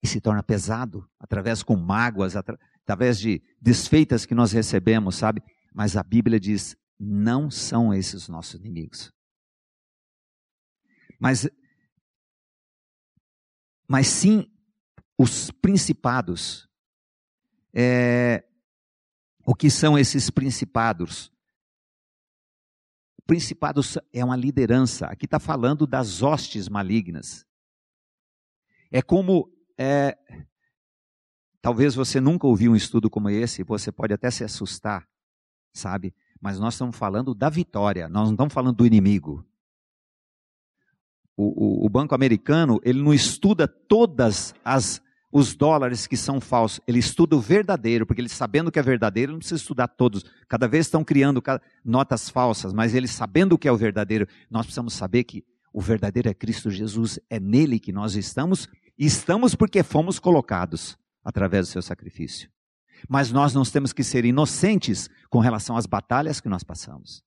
E 0.02 0.06
se 0.06 0.20
torna 0.20 0.42
pesado, 0.42 1.04
através 1.18 1.64
com 1.64 1.74
mágoas, 1.74 2.36
através 2.36 3.18
de 3.18 3.42
desfeitas 3.60 4.24
que 4.24 4.36
nós 4.36 4.52
recebemos, 4.52 5.16
sabe? 5.16 5.42
Mas 5.74 5.96
a 5.96 6.02
Bíblia 6.04 6.38
diz: 6.38 6.76
não 6.98 7.50
são 7.50 7.92
esses 7.92 8.28
nossos 8.28 8.54
inimigos. 8.54 9.12
Mas, 11.18 11.48
mas 13.88 14.06
sim 14.08 14.50
os 15.18 15.50
principados. 15.50 16.68
É, 17.72 18.44
o 19.44 19.54
que 19.54 19.70
são 19.70 19.98
esses 19.98 20.30
principados? 20.30 21.32
Principados 23.26 23.98
é 24.12 24.24
uma 24.24 24.36
liderança. 24.36 25.06
Aqui 25.06 25.24
está 25.24 25.38
falando 25.38 25.86
das 25.86 26.22
hostes 26.22 26.68
malignas. 26.68 27.46
É 28.90 29.02
como. 29.02 29.52
É, 29.78 30.16
talvez 31.60 31.94
você 31.94 32.20
nunca 32.20 32.46
ouviu 32.46 32.72
um 32.72 32.76
estudo 32.76 33.10
como 33.10 33.28
esse, 33.28 33.62
você 33.62 33.92
pode 33.92 34.14
até 34.14 34.30
se 34.30 34.42
assustar, 34.42 35.06
sabe? 35.74 36.14
Mas 36.40 36.58
nós 36.58 36.74
estamos 36.74 36.96
falando 36.96 37.34
da 37.34 37.48
vitória, 37.48 38.08
nós 38.08 38.24
não 38.26 38.34
estamos 38.34 38.54
falando 38.54 38.76
do 38.76 38.86
inimigo. 38.86 39.44
O, 41.36 41.82
o, 41.82 41.86
o 41.86 41.88
banco 41.88 42.14
americano, 42.14 42.80
ele 42.82 43.02
não 43.02 43.12
estuda 43.12 43.68
todas 43.68 44.54
as 44.64 45.02
os 45.30 45.54
dólares 45.54 46.06
que 46.06 46.16
são 46.16 46.40
falsos, 46.40 46.80
ele 46.86 46.98
estuda 46.98 47.36
o 47.36 47.40
verdadeiro, 47.40 48.06
porque 48.06 48.22
ele 48.22 48.28
sabendo 48.28 48.70
que 48.72 48.78
é 48.78 48.82
verdadeiro, 48.82 49.32
não 49.32 49.38
precisa 49.38 49.60
estudar 49.60 49.88
todos. 49.88 50.24
Cada 50.48 50.66
vez 50.66 50.86
estão 50.86 51.04
criando 51.04 51.42
notas 51.84 52.30
falsas, 52.30 52.72
mas 52.72 52.94
ele 52.94 53.06
sabendo 53.06 53.54
o 53.54 53.58
que 53.58 53.68
é 53.68 53.72
o 53.72 53.76
verdadeiro, 53.76 54.26
nós 54.50 54.64
precisamos 54.64 54.94
saber 54.94 55.24
que 55.24 55.44
o 55.74 55.80
verdadeiro 55.80 56.30
é 56.30 56.32
Cristo 56.32 56.70
Jesus, 56.70 57.18
é 57.28 57.38
nele 57.38 57.78
que 57.78 57.92
nós 57.92 58.14
estamos, 58.14 58.66
e 58.98 59.04
estamos 59.04 59.54
porque 59.54 59.82
fomos 59.82 60.18
colocados 60.18 60.96
através 61.22 61.66
do 61.66 61.72
seu 61.72 61.82
sacrifício. 61.82 62.48
Mas 63.08 63.30
nós 63.30 63.54
não 63.54 63.62
temos 63.62 63.92
que 63.92 64.02
ser 64.02 64.24
inocentes 64.24 65.08
com 65.30 65.38
relação 65.38 65.76
às 65.76 65.86
batalhas 65.86 66.40
que 66.40 66.48
nós 66.48 66.64
passamos. 66.64 67.24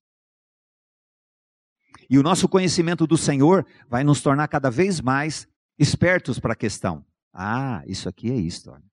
E 2.08 2.18
o 2.18 2.22
nosso 2.22 2.48
conhecimento 2.48 3.06
do 3.06 3.16
Senhor 3.16 3.64
vai 3.88 4.02
nos 4.02 4.20
tornar 4.20 4.48
cada 4.48 4.70
vez 4.70 5.00
mais 5.00 5.48
espertos 5.78 6.38
para 6.38 6.52
a 6.52 6.56
questão. 6.56 7.04
Ah, 7.32 7.82
isso 7.86 8.08
aqui 8.08 8.30
é 8.30 8.34
isto. 8.34 8.70
Olha, 8.70 8.84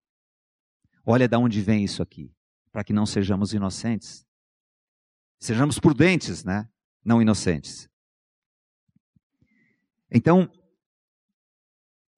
olha 1.06 1.28
de 1.28 1.36
onde 1.36 1.62
vem 1.62 1.84
isso 1.84 2.04
aqui. 2.04 2.32
Para 2.72 2.84
que 2.84 2.94
não 2.94 3.06
sejamos 3.06 3.54
inocentes. 3.54 4.26
Sejamos 5.40 5.80
prudentes, 5.80 6.44
né? 6.44 6.70
Não 7.04 7.22
inocentes. 7.22 7.90
Então, 10.12 10.50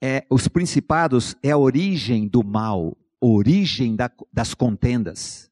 é, 0.02 0.26
os 0.30 0.48
principados 0.48 1.36
é 1.42 1.52
a 1.52 1.58
origem 1.58 2.28
do 2.28 2.44
mal, 2.44 2.98
origem 3.22 3.96
da, 3.96 4.10
das 4.32 4.54
contendas. 4.54 5.50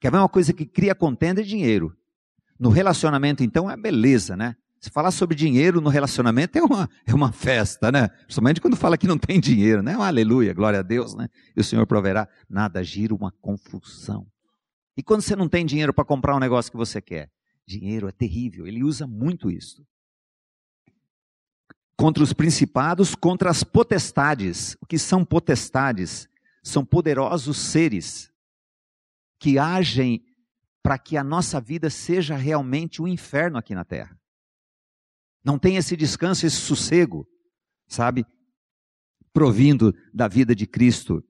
Que 0.00 0.06
é 0.06 0.08
a 0.08 0.12
mesma 0.12 0.28
coisa 0.28 0.52
que 0.52 0.66
cria 0.66 0.94
contenda 0.94 1.40
é 1.40 1.44
dinheiro. 1.44 1.96
No 2.58 2.70
relacionamento, 2.70 3.42
então, 3.42 3.70
é 3.70 3.76
beleza, 3.76 4.36
né? 4.36 4.56
Se 4.80 4.90
falar 4.90 5.12
sobre 5.12 5.36
dinheiro 5.36 5.80
no 5.80 5.88
relacionamento 5.88 6.58
é 6.58 6.62
uma, 6.62 6.90
é 7.06 7.14
uma 7.14 7.30
festa, 7.30 7.92
né? 7.92 8.08
Principalmente 8.08 8.60
quando 8.60 8.76
fala 8.76 8.98
que 8.98 9.06
não 9.06 9.16
tem 9.16 9.38
dinheiro, 9.38 9.80
né? 9.80 9.94
Aleluia, 9.94 10.52
glória 10.52 10.80
a 10.80 10.82
Deus, 10.82 11.14
né? 11.14 11.28
E 11.56 11.60
o 11.60 11.64
Senhor 11.64 11.86
proverá. 11.86 12.28
Nada 12.50 12.82
gira 12.82 13.14
uma 13.14 13.30
confusão. 13.40 14.26
E 14.96 15.02
quando 15.02 15.22
você 15.22 15.36
não 15.36 15.48
tem 15.48 15.64
dinheiro 15.64 15.94
para 15.94 16.04
comprar 16.04 16.34
um 16.34 16.40
negócio 16.40 16.70
que 16.70 16.76
você 16.76 17.00
quer? 17.00 17.30
Dinheiro 17.64 18.08
é 18.08 18.12
terrível, 18.12 18.66
ele 18.66 18.82
usa 18.82 19.06
muito 19.06 19.48
isso. 19.48 19.86
Contra 21.96 22.22
os 22.24 22.32
principados, 22.32 23.14
contra 23.14 23.50
as 23.50 23.62
potestades. 23.62 24.76
O 24.80 24.86
que 24.86 24.98
são 24.98 25.24
potestades? 25.24 26.28
São 26.62 26.84
poderosos 26.84 27.58
seres 27.58 28.32
que 29.38 29.58
agem 29.58 30.24
para 30.82 30.98
que 30.98 31.16
a 31.16 31.24
nossa 31.24 31.60
vida 31.60 31.90
seja 31.90 32.36
realmente 32.36 33.00
um 33.00 33.08
inferno 33.08 33.58
aqui 33.58 33.74
na 33.74 33.84
terra. 33.84 34.18
Não 35.44 35.58
tem 35.58 35.76
esse 35.76 35.96
descanso, 35.96 36.46
esse 36.46 36.56
sossego, 36.56 37.26
sabe? 37.86 38.24
Provindo 39.32 39.94
da 40.12 40.28
vida 40.28 40.54
de 40.54 40.66
Cristo. 40.66 41.24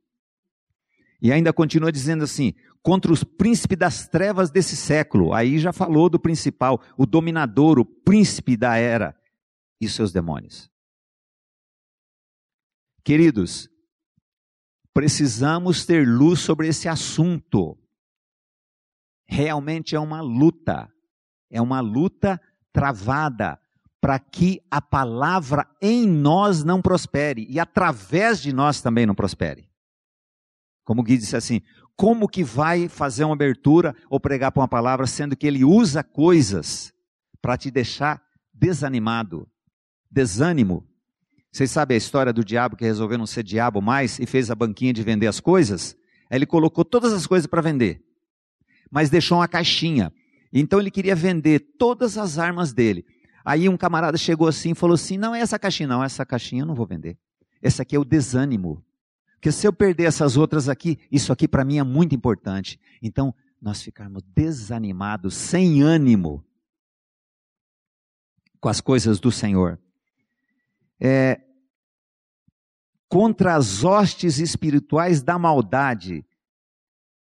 E 1.21 1.33
ainda 1.33 1.53
continua 1.53 1.93
dizendo 1.93 2.25
assim: 2.25 2.55
contra 2.83 3.13
os 3.13 3.23
príncipes 3.23 3.79
das 3.79 4.09
trevas 4.09 4.51
desse 4.51 4.77
século. 4.77 5.33
Aí 5.33 5.59
já 5.59 5.73
falou 5.73 6.11
do 6.11 6.19
principal, 6.19 6.83
o 6.99 7.07
dominador, 7.07 7.79
o 7.79 7.85
príncipe 7.85 8.57
da 8.57 8.77
era 8.77 9.17
e 9.81 9.89
seus 9.89 10.13
demônios. 10.13 10.71
Queridos, 13.05 13.69
precisamos 14.93 15.85
ter 15.85 16.07
luz 16.07 16.41
sobre 16.41 16.69
esse 16.69 16.89
assunto. 16.89 17.79
Realmente 19.27 19.97
é 19.97 20.01
uma 20.01 20.21
luta, 20.21 20.93
é 21.51 21.61
uma 21.61 21.81
luta 21.81 22.41
travada 22.73 23.59
para 24.01 24.19
que 24.19 24.61
a 24.71 24.83
palavra 24.83 25.67
em 25.81 26.07
nós 26.07 26.65
não 26.65 26.83
prospere 26.83 27.47
e 27.49 27.61
através 27.61 28.43
de 28.43 28.53
nós 28.53 28.81
também 28.81 29.07
não 29.07 29.15
prospere. 29.15 29.71
Como 30.85 31.01
o 31.01 31.05
Gui 31.05 31.17
disse 31.17 31.37
assim, 31.37 31.63
como 31.97 32.29
que 32.29 32.43
vai 32.43 32.89
fazer 32.89 33.25
uma 33.25 33.35
abertura 33.35 33.95
ou 34.11 34.19
pregar 34.19 34.51
para 34.51 34.63
uma 34.63 34.69
palavra, 34.69 35.07
sendo 35.07 35.37
que 35.37 35.47
ele 35.47 35.65
usa 35.65 36.03
coisas 36.03 36.93
para 37.41 37.57
te 37.57 37.71
deixar 37.71 38.21
desanimado, 38.53 39.49
desânimo. 40.11 40.87
Vocês 41.53 41.71
sabem 41.71 41.95
a 41.95 41.99
história 41.99 42.33
do 42.33 42.43
diabo 42.43 42.77
que 42.77 42.85
resolveu 42.85 43.19
não 43.19 43.27
ser 43.27 43.43
diabo 43.43 43.83
mais 43.83 44.19
e 44.19 44.25
fez 44.25 44.51
a 44.51 44.55
banquinha 44.55 44.93
de 44.93 45.03
vender 45.03 45.27
as 45.27 45.39
coisas? 45.39 45.95
Ele 46.31 46.47
colocou 46.47 46.83
todas 46.83 47.13
as 47.13 47.27
coisas 47.27 47.47
para 47.47 47.61
vender, 47.61 48.03
mas 48.91 49.11
deixou 49.11 49.37
uma 49.39 49.47
caixinha. 49.47 50.11
Então 50.51 50.81
ele 50.81 50.91
queria 50.91 51.15
vender 51.15 51.59
todas 51.79 52.17
as 52.17 52.39
armas 52.39 52.73
dele. 52.73 53.05
Aí 53.45 53.69
um 53.69 53.77
camarada 53.77 54.17
chegou 54.17 54.49
assim 54.49 54.71
e 54.71 54.75
falou 54.75 54.95
assim: 54.95 55.19
Não 55.19 55.35
é 55.35 55.41
essa 55.41 55.59
caixinha, 55.59 55.89
não, 55.89 56.03
essa 56.03 56.25
caixinha 56.25 56.63
eu 56.63 56.67
não 56.67 56.75
vou 56.75 56.87
vender. 56.87 57.19
Essa 57.61 57.83
aqui 57.83 57.95
é 57.95 57.99
o 57.99 58.05
desânimo. 58.05 58.83
Porque 59.35 59.53
se 59.53 59.67
eu 59.67 59.73
perder 59.73 60.05
essas 60.05 60.37
outras 60.39 60.69
aqui, 60.69 60.99
isso 61.11 61.33
aqui 61.33 61.47
para 61.47 61.65
mim 61.65 61.79
é 61.79 61.83
muito 61.83 62.15
importante. 62.15 62.81
Então, 63.03 63.35
nós 63.61 63.83
ficarmos 63.83 64.23
desanimados, 64.35 65.35
sem 65.35 65.83
ânimo 65.83 66.45
com 68.61 68.69
as 68.69 68.81
coisas 68.81 69.19
do 69.19 69.33
Senhor. 69.33 69.82
É, 71.05 71.41
contra 73.09 73.57
as 73.57 73.83
hostes 73.83 74.39
espirituais 74.39 75.23
da 75.23 75.39
maldade. 75.39 76.25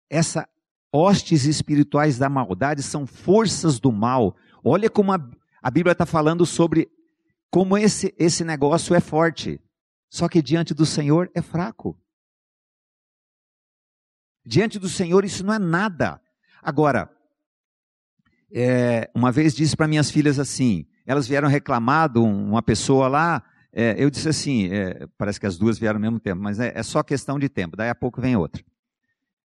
Essa 0.10 0.50
hostes 0.92 1.46
espirituais 1.46 2.18
da 2.18 2.28
maldade 2.28 2.82
são 2.82 3.06
forças 3.06 3.80
do 3.80 3.92
mal. 3.92 4.36
Olha 4.64 4.90
como 4.90 5.14
a, 5.14 5.30
a 5.62 5.72
Bíblia 5.72 5.92
está 5.92 6.06
falando 6.06 6.46
sobre 6.46 6.90
como 7.50 7.78
esse, 7.78 8.14
esse 8.18 8.44
negócio 8.44 8.96
é 8.96 9.00
forte. 9.00 9.62
Só 10.10 10.28
que 10.28 10.42
diante 10.42 10.74
do 10.74 10.86
Senhor 10.86 11.30
é 11.34 11.42
fraco. 11.42 11.98
Diante 14.46 14.80
do 14.80 14.90
Senhor 14.90 15.24
isso 15.24 15.46
não 15.46 15.54
é 15.54 15.60
nada. 15.60 16.20
Agora, 16.62 17.10
é, 18.52 19.10
uma 19.14 19.32
vez 19.32 19.54
disse 19.54 19.76
para 19.76 19.88
minhas 19.88 20.10
filhas 20.10 20.40
assim, 20.40 20.86
elas 21.06 21.28
vieram 21.28 21.48
reclamar 21.48 22.10
de 22.10 22.20
uma 22.20 22.62
pessoa 22.62 23.08
lá, 23.08 23.44
é, 23.80 23.96
eu 24.04 24.10
disse 24.10 24.28
assim, 24.28 24.74
é, 24.74 25.06
parece 25.20 25.40
que 25.40 25.46
as 25.46 25.56
duas 25.56 25.78
vieram 25.78 25.98
ao 25.98 26.02
mesmo 26.02 26.20
tempo, 26.20 26.42
mas 26.42 26.60
é, 26.60 26.72
é, 26.76 26.82
só 26.82 27.04
questão 27.04 27.38
de 27.38 27.48
tempo, 27.48 27.78
daí 27.78 27.90
a 27.90 27.94
pouco 27.94 28.20
vem 28.20 28.36
outra. 28.36 28.66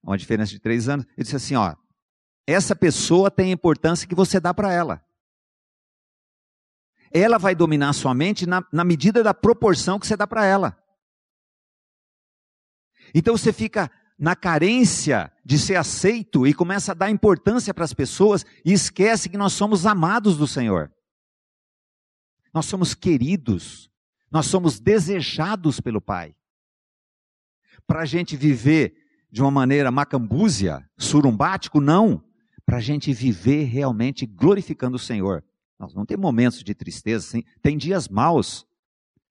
Uma 0.01 0.17
diferença 0.17 0.53
de 0.53 0.61
três 0.61 0.89
anos. 0.89 1.05
Eu 1.17 1.25
disse 1.25 1.35
assim, 1.35 1.57
ó, 1.57 1.75
essa 2.47 2.77
pessoa 2.77 3.29
tem 3.29 3.51
a 3.51 3.55
importância 3.55 4.07
que 4.07 4.15
você 4.15 4.39
dá 4.39 4.55
para 4.55 4.73
ela. 4.73 5.05
Ela 7.11 7.39
vai 7.39 7.57
dominar 7.57 7.93
sua 7.93 8.15
mente 8.15 8.47
na, 8.47 8.65
na 8.73 8.85
medida 8.85 9.21
da 9.21 9.35
proporção 9.35 9.99
que 9.99 10.07
você 10.07 10.17
dá 10.17 10.29
para 10.29 10.47
ela. 10.47 10.81
Então 13.13 13.37
você 13.37 13.53
fica 13.53 13.91
na 14.17 14.37
carência 14.37 15.33
de 15.45 15.59
ser 15.59 15.75
aceito 15.75 16.47
e 16.47 16.55
começa 16.55 16.93
a 16.93 16.95
dar 16.95 17.11
importância 17.11 17.75
para 17.75 17.85
as 17.85 17.93
pessoas 17.93 18.47
e 18.65 18.73
esquece 18.73 19.29
que 19.29 19.37
nós 19.37 19.55
somos 19.55 19.87
amados 19.87 20.37
do 20.37 20.47
Senhor. 20.47 20.93
Nós 22.55 22.67
somos 22.67 22.95
queridos, 22.95 23.90
nós 24.31 24.47
somos 24.47 24.79
desejados 24.79 25.81
pelo 25.81 26.01
Pai. 26.01 26.35
Para 27.87 28.03
a 28.03 28.05
gente 28.05 28.37
viver 28.37 28.95
de 29.31 29.43
uma 29.43 29.51
maneira 29.51 29.91
macambúzia, 29.91 30.89
surumbático, 30.97 31.81
não. 31.81 32.23
Para 32.65 32.79
a 32.79 32.81
gente 32.81 33.13
viver 33.13 33.65
realmente 33.65 34.27
glorificando 34.27 34.97
o 34.97 35.01
Senhor. 35.01 35.45
Nós 35.79 35.95
não 35.95 36.05
tem 36.05 36.17
momentos 36.17 36.63
de 36.63 36.75
tristeza, 36.75 37.27
sim. 37.27 37.43
tem 37.63 37.77
dias 37.77 38.09
maus. 38.09 38.67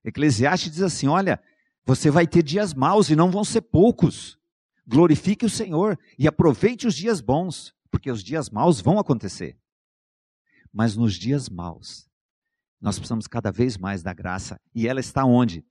Eclesiastes 0.04 0.72
diz 0.72 0.82
assim: 0.82 1.06
olha, 1.06 1.40
você 1.84 2.10
vai 2.10 2.26
ter 2.26 2.42
dias 2.42 2.74
maus 2.74 3.08
e 3.08 3.16
não 3.16 3.30
vão 3.30 3.44
ser 3.44 3.62
poucos. 3.62 4.38
Glorifique 4.86 5.46
o 5.46 5.50
Senhor 5.50 5.98
e 6.18 6.26
aproveite 6.26 6.86
os 6.86 6.94
dias 6.94 7.20
bons, 7.20 7.72
porque 7.90 8.10
os 8.10 8.22
dias 8.22 8.50
maus 8.50 8.80
vão 8.80 8.98
acontecer. 8.98 9.56
Mas 10.72 10.96
nos 10.96 11.14
dias 11.14 11.48
maus, 11.48 12.09
nós 12.80 12.98
precisamos 12.98 13.26
cada 13.26 13.50
vez 13.50 13.76
mais 13.76 14.02
da 14.02 14.12
graça. 14.12 14.60
E 14.74 14.88
ela 14.88 15.00
está 15.00 15.24
onde? 15.24 15.64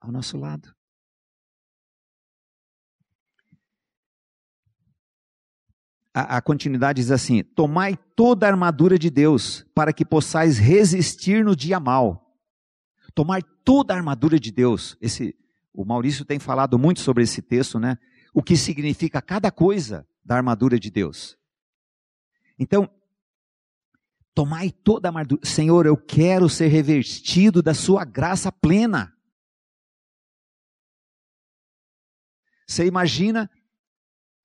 Ao 0.00 0.10
nosso 0.10 0.36
lado. 0.36 0.74
A, 6.12 6.42
continuidade 6.42 7.00
diz 7.00 7.12
assim: 7.12 7.44
Tomai 7.44 7.96
toda 8.16 8.46
a 8.46 8.50
armadura 8.50 8.98
de 8.98 9.08
Deus, 9.08 9.64
para 9.74 9.92
que 9.92 10.04
possais 10.04 10.58
resistir 10.58 11.44
no 11.44 11.54
dia 11.54 11.78
mal. 11.78 12.34
Tomar 13.14 13.42
toda 13.64 13.94
a 13.94 13.96
armadura 13.96 14.38
de 14.40 14.50
Deus. 14.50 14.96
Esse, 15.00 15.36
o 15.72 15.84
Maurício 15.84 16.24
tem 16.24 16.38
falado 16.40 16.78
muito 16.78 17.00
sobre 17.00 17.22
esse 17.22 17.40
texto, 17.40 17.78
né? 17.78 17.98
o 18.38 18.42
que 18.42 18.56
significa 18.56 19.20
cada 19.20 19.50
coisa 19.50 20.06
da 20.24 20.36
armadura 20.36 20.78
de 20.78 20.90
Deus. 20.90 21.36
Então, 22.58 22.88
tomai 24.38 24.70
toda 24.70 25.08
a 25.08 25.10
armadura. 25.10 25.40
Senhor, 25.44 25.84
eu 25.84 25.96
quero 25.96 26.48
ser 26.48 26.68
revestido 26.68 27.60
da 27.60 27.74
sua 27.74 28.04
graça 28.04 28.52
plena. 28.52 29.12
Você 32.64 32.86
imagina, 32.86 33.50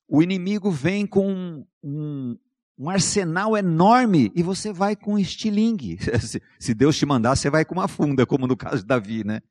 o 0.08 0.24
inimigo 0.24 0.72
vem 0.72 1.06
com 1.06 1.32
um, 1.32 1.68
um, 1.84 2.40
um 2.76 2.90
arsenal 2.90 3.56
enorme 3.56 4.32
e 4.36 4.42
você 4.42 4.74
vai 4.74 4.96
com 4.96 5.14
um 5.14 5.20
estilingue. 5.20 6.00
Se 6.58 6.74
Deus 6.74 6.98
te 6.98 7.06
mandar, 7.06 7.36
você 7.36 7.52
vai 7.52 7.64
com 7.64 7.76
uma 7.76 7.88
funda, 7.88 8.26
como 8.26 8.48
no 8.48 8.58
caso 8.58 8.78
de 8.78 8.88
Davi, 8.88 9.24
né? 9.24 9.44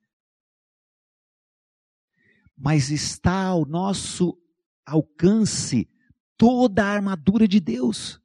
mas 2.57 2.91
está 2.91 3.45
ao 3.45 3.65
nosso 3.65 4.37
alcance 4.85 5.89
toda 6.37 6.83
a 6.83 6.89
armadura 6.89 7.47
de 7.47 7.61
Deus, 7.61 8.21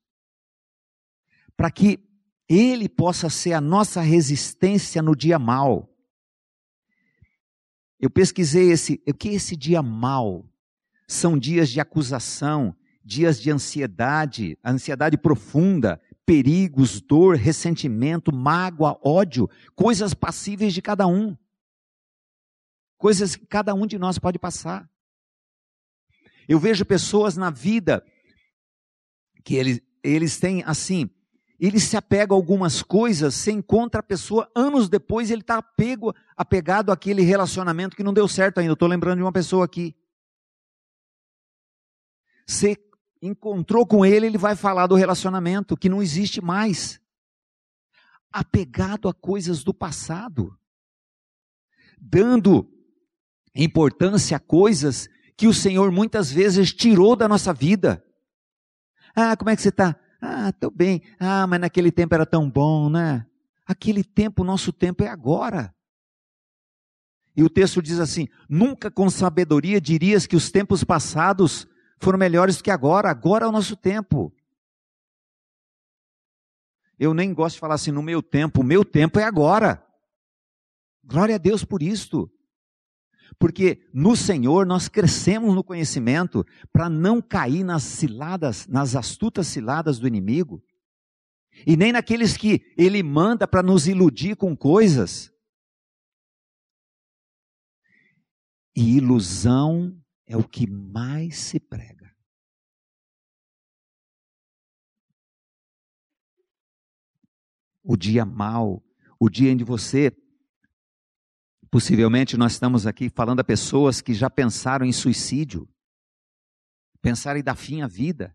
para 1.57 1.71
que 1.71 2.08
Ele 2.49 2.89
possa 2.89 3.29
ser 3.29 3.53
a 3.53 3.61
nossa 3.61 4.01
resistência 4.01 5.03
no 5.03 5.15
dia 5.15 5.39
mal. 5.39 5.89
Eu 8.01 8.09
pesquisei 8.09 8.71
esse, 8.71 9.03
o 9.07 9.13
que 9.13 9.31
esse 9.31 9.57
dia 9.57 9.83
mal? 9.83 10.49
São 11.07 11.39
dias 11.39 11.69
de 11.69 11.81
acusação, 11.81 12.75
dias 13.05 13.41
de 13.41 13.51
ansiedade, 13.51 14.59
ansiedade 14.65 15.19
profunda, 15.19 16.01
perigos, 16.25 17.01
dor, 17.01 17.37
ressentimento, 17.37 18.35
mágoa, 18.35 18.99
ódio, 19.03 19.49
coisas 19.75 20.15
passíveis 20.15 20.73
de 20.73 20.81
cada 20.81 21.07
um 21.07 21.37
coisas 22.99 23.37
que 23.37 23.47
cada 23.47 23.73
um 23.73 23.87
de 23.87 23.97
nós 23.97 24.19
pode 24.19 24.39
passar. 24.39 24.91
Eu 26.49 26.59
vejo 26.59 26.85
pessoas 26.85 27.37
na 27.37 27.51
vida 27.51 28.05
que 29.45 29.55
eles, 29.55 29.81
eles 30.03 30.39
têm 30.39 30.63
assim, 30.65 31.09
ele 31.59 31.81
se 31.81 31.97
apega 31.97 32.33
a 32.33 32.37
algumas 32.37 32.83
coisas, 32.83 33.35
você 33.35 33.51
encontra 33.51 33.99
a 33.99 34.03
pessoa 34.03 34.51
anos 34.55 34.89
depois, 34.89 35.31
ele 35.31 35.41
está 35.41 35.59
apego, 35.59 36.15
apegado 36.37 36.93
àquele 36.93 37.23
relacionamento 37.23 37.97
que 37.97 38.05
não 38.05 38.13
deu 38.13 38.29
certo 38.29 38.59
ainda. 38.59 38.75
Estou 38.75 38.87
lembrando 38.87 39.17
de 39.17 39.25
uma 39.25 39.33
pessoa 39.33 39.65
aqui. 39.65 39.97
Você 42.47 42.77
encontrou 43.21 43.85
com 43.85 44.07
ele, 44.07 44.27
ele 44.27 44.39
vai 44.39 44.55
falar 44.55 44.87
do 44.87 44.95
relacionamento 44.95 45.77
que 45.77 45.89
não 45.89 46.01
existe 46.01 46.41
mais. 46.41 47.01
Apegado 48.33 49.09
a 49.09 49.15
coisas 49.15 49.65
do 49.65 49.75
passado. 49.75 50.57
Dando 52.01 52.71
importância 53.53 54.37
a 54.37 54.41
coisas 54.41 55.09
que 55.37 55.49
o 55.49 55.55
Senhor 55.55 55.91
muitas 55.91 56.31
vezes 56.31 56.73
tirou 56.73 57.17
da 57.17 57.27
nossa 57.27 57.53
vida. 57.53 58.05
Ah, 59.15 59.37
como 59.37 59.51
é 59.51 59.57
que 59.57 59.63
você 59.63 59.71
está? 59.71 59.99
Ah, 60.21 60.49
estou 60.49 60.71
bem. 60.71 61.03
Ah, 61.19 61.47
mas 61.47 61.61
naquele 61.61 61.93
tempo 61.93 62.15
era 62.15 62.27
tão 62.27 62.51
bom, 62.51 62.91
né? 62.91 63.27
Aquele 63.67 64.03
tempo, 64.03 64.43
nosso 64.43 64.73
tempo 64.73 65.05
é 65.05 65.09
agora. 65.09 65.75
E 67.37 67.43
o 67.43 67.49
texto 67.49 67.81
diz 67.81 68.01
assim: 68.01 68.27
Nunca 68.49 68.91
com 68.91 69.09
sabedoria 69.09 69.81
dirias 69.81 70.27
que 70.27 70.35
os 70.35 70.51
tempos 70.51 70.83
passados 70.83 71.69
foram 72.01 72.19
melhores 72.19 72.57
do 72.57 72.65
que 72.65 72.71
agora. 72.71 73.11
Agora 73.11 73.45
é 73.45 73.49
o 73.49 73.53
nosso 73.53 73.77
tempo. 73.77 74.33
Eu 76.99 77.15
nem 77.15 77.33
gosto 77.33 77.55
de 77.55 77.61
falar 77.61 77.75
assim 77.75 77.93
no 77.93 78.03
meu 78.03 78.23
tempo. 78.23 78.61
O 78.61 78.65
meu 78.65 78.85
tempo 78.85 79.21
é 79.21 79.25
agora. 79.25 79.85
Glória 81.05 81.37
a 81.37 81.39
Deus 81.39 81.65
por 81.65 81.81
isto. 81.81 82.29
Porque 83.39 83.81
no 83.93 84.17
Senhor 84.17 84.67
nós 84.67 84.89
crescemos 84.89 85.55
no 85.55 85.65
conhecimento 85.65 86.47
para 86.73 86.89
não 86.89 87.21
cair 87.21 87.65
nas 87.65 87.83
ciladas, 87.83 88.67
nas 88.67 88.95
astutas 88.95 89.47
ciladas 89.49 89.99
do 89.99 90.07
inimigo. 90.07 90.63
E 91.67 91.77
nem 91.77 91.93
naqueles 91.93 92.37
que 92.37 92.73
ele 92.77 93.03
manda 93.03 93.47
para 93.47 93.63
nos 93.63 93.87
iludir 93.89 94.37
com 94.37 94.57
coisas. 94.57 95.33
E 98.75 98.97
ilusão 98.97 100.01
é 100.27 100.37
o 100.37 100.45
que 100.45 100.69
mais 100.69 101.37
se 101.37 101.59
prega. 101.59 102.15
O 107.83 107.97
dia 107.97 108.25
mau, 108.25 108.85
o 109.19 109.29
dia 109.29 109.51
em 109.51 109.57
que 109.57 109.65
você 109.65 110.13
Possivelmente 111.71 112.37
nós 112.37 112.53
estamos 112.53 112.87
aqui 112.87 113.11
falando 113.11 113.41
a 113.41 113.45
pessoas 113.45 114.01
que 114.01 114.15
já 114.15 114.31
pensaram 114.31 114.87
em 114.87 114.93
suicídio, 114.93 115.69
pensaram 117.03 117.39
em 117.39 117.43
dar 117.43 117.57
fim 117.57 117.83
à 117.83 117.87
vida. 117.87 118.35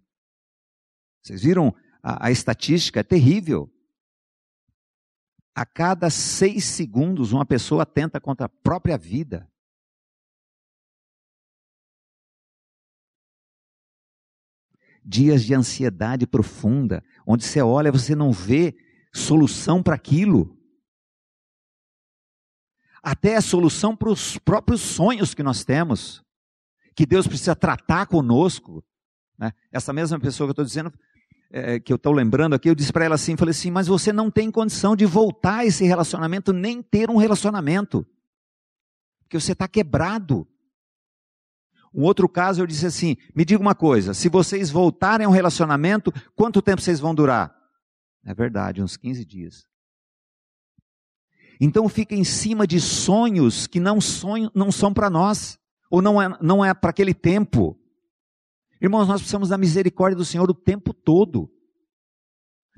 Vocês 1.21 1.41
viram 1.41 1.75
a, 2.01 2.27
a 2.27 2.31
estatística? 2.31 2.99
É 2.99 3.03
terrível. 3.03 3.73
A 5.55 5.65
cada 5.65 6.09
seis 6.09 6.65
segundos, 6.65 7.31
uma 7.31 7.45
pessoa 7.45 7.85
tenta 7.85 8.19
contra 8.21 8.45
a 8.45 8.49
própria 8.49 8.97
vida. 8.97 9.49
Dias 15.03 15.43
de 15.43 15.53
ansiedade 15.53 16.27
profunda, 16.27 17.03
onde 17.25 17.43
você 17.43 17.61
olha, 17.61 17.91
você 17.91 18.15
não 18.15 18.31
vê 18.31 18.75
solução 19.11 19.81
para 19.81 19.95
aquilo 19.95 20.62
até 23.03 23.35
a 23.35 23.41
solução 23.41 23.95
para 23.95 24.09
os 24.09 24.37
próprios 24.37 24.79
sonhos 24.79 25.33
que 25.33 25.43
nós 25.43 25.65
temos, 25.65 26.23
que 26.95 27.05
Deus 27.05 27.27
precisa 27.27 27.53
tratar 27.53 28.05
conosco. 28.05 28.81
Né? 29.37 29.51
Essa 29.71 29.91
mesma 29.91 30.17
pessoa 30.17 30.47
que 30.47 30.51
eu 30.51 30.53
estou 30.53 30.65
dizendo, 30.65 30.93
é, 31.51 31.79
que 31.79 31.91
eu 31.91 31.97
estou 31.97 32.13
lembrando 32.13 32.53
aqui, 32.53 32.69
eu 32.69 32.75
disse 32.75 32.93
para 32.93 33.03
ela 33.03 33.15
assim, 33.15 33.35
falei 33.35 33.51
assim, 33.51 33.69
mas 33.69 33.87
você 33.87 34.13
não 34.13 34.31
tem 34.31 34.49
condição 34.49 34.95
de 34.95 35.05
voltar 35.05 35.59
a 35.59 35.65
esse 35.65 35.83
relacionamento, 35.83 36.53
nem 36.53 36.81
ter 36.81 37.09
um 37.09 37.17
relacionamento, 37.17 38.07
porque 39.23 39.37
você 39.37 39.51
está 39.51 39.67
quebrado. 39.67 40.47
Um 41.93 42.03
outro 42.03 42.27
caso 42.29 42.61
eu 42.61 42.65
disse 42.65 42.85
assim, 42.85 43.17
me 43.35 43.43
diga 43.43 43.61
uma 43.61 43.75
coisa, 43.75 44.13
se 44.13 44.29
vocês 44.29 44.71
voltarem 44.71 45.25
a 45.25 45.29
um 45.29 45.33
relacionamento, 45.33 46.11
quanto 46.35 46.61
tempo 46.61 46.81
vocês 46.81 47.01
vão 47.01 47.13
durar? 47.13 47.53
É 48.25 48.33
verdade, 48.33 48.81
uns 48.81 48.95
15 48.95 49.25
dias. 49.25 49.72
Então 51.65 51.87
fica 51.87 52.13
em 52.13 52.25
cima 52.25 52.67
de 52.67 52.77
sonhos 52.81 53.67
que 53.67 53.79
não, 53.79 54.01
sonho, 54.01 54.51
não 54.53 54.69
são 54.69 54.93
para 54.93 55.09
nós, 55.09 55.57
ou 55.89 56.01
não 56.01 56.21
é, 56.21 56.37
não 56.41 56.63
é 56.63 56.73
para 56.73 56.89
aquele 56.89 57.13
tempo. 57.13 57.79
Irmãos, 58.81 59.07
nós 59.07 59.21
precisamos 59.21 59.47
da 59.47 59.57
misericórdia 59.57 60.17
do 60.17 60.25
Senhor 60.25 60.49
o 60.49 60.53
tempo 60.53 60.93
todo. 60.93 61.49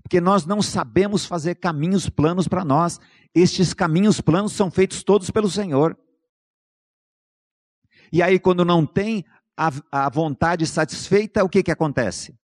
Porque 0.04 0.22
nós 0.22 0.46
não 0.46 0.62
sabemos 0.62 1.26
fazer 1.26 1.56
caminhos 1.56 2.08
planos 2.12 2.48
para 2.48 2.64
nós. 2.64 3.00
Estes 3.34 3.74
caminhos 3.74 4.22
planos 4.22 4.54
são 4.54 4.70
feitos 4.70 5.04
todos 5.04 5.32
pelo 5.32 5.50
Senhor. 5.50 5.98
E 8.14 8.22
aí, 8.22 8.40
quando 8.40 8.64
não 8.64 8.86
tem 8.86 9.26
a, 9.58 9.72
a 9.92 10.10
vontade 10.12 10.68
satisfeita, 10.68 11.44
o 11.44 11.50
que, 11.50 11.64
que 11.64 11.72
acontece? 11.72 12.38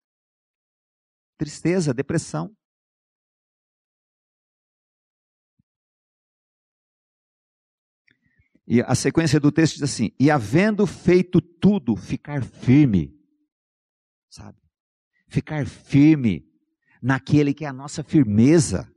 Tristeza, 1.38 1.94
depressão. 1.94 2.52
E 8.68 8.82
a 8.82 8.96
sequência 8.96 9.40
do 9.40 9.52
texto 9.52 9.74
diz 9.76 9.84
assim: 9.84 10.12
E 10.20 10.30
havendo 10.30 10.86
feito 10.86 11.42
tudo, 11.42 11.96
ficar 11.96 12.44
firme. 12.44 13.14
Sabe? 14.30 14.58
Ficar 15.28 15.66
firme 15.66 16.48
naquele 17.02 17.54
que 17.54 17.66
é 17.66 17.68
a 17.68 17.74
nossa 17.74 18.04
firmeza. 18.04 18.90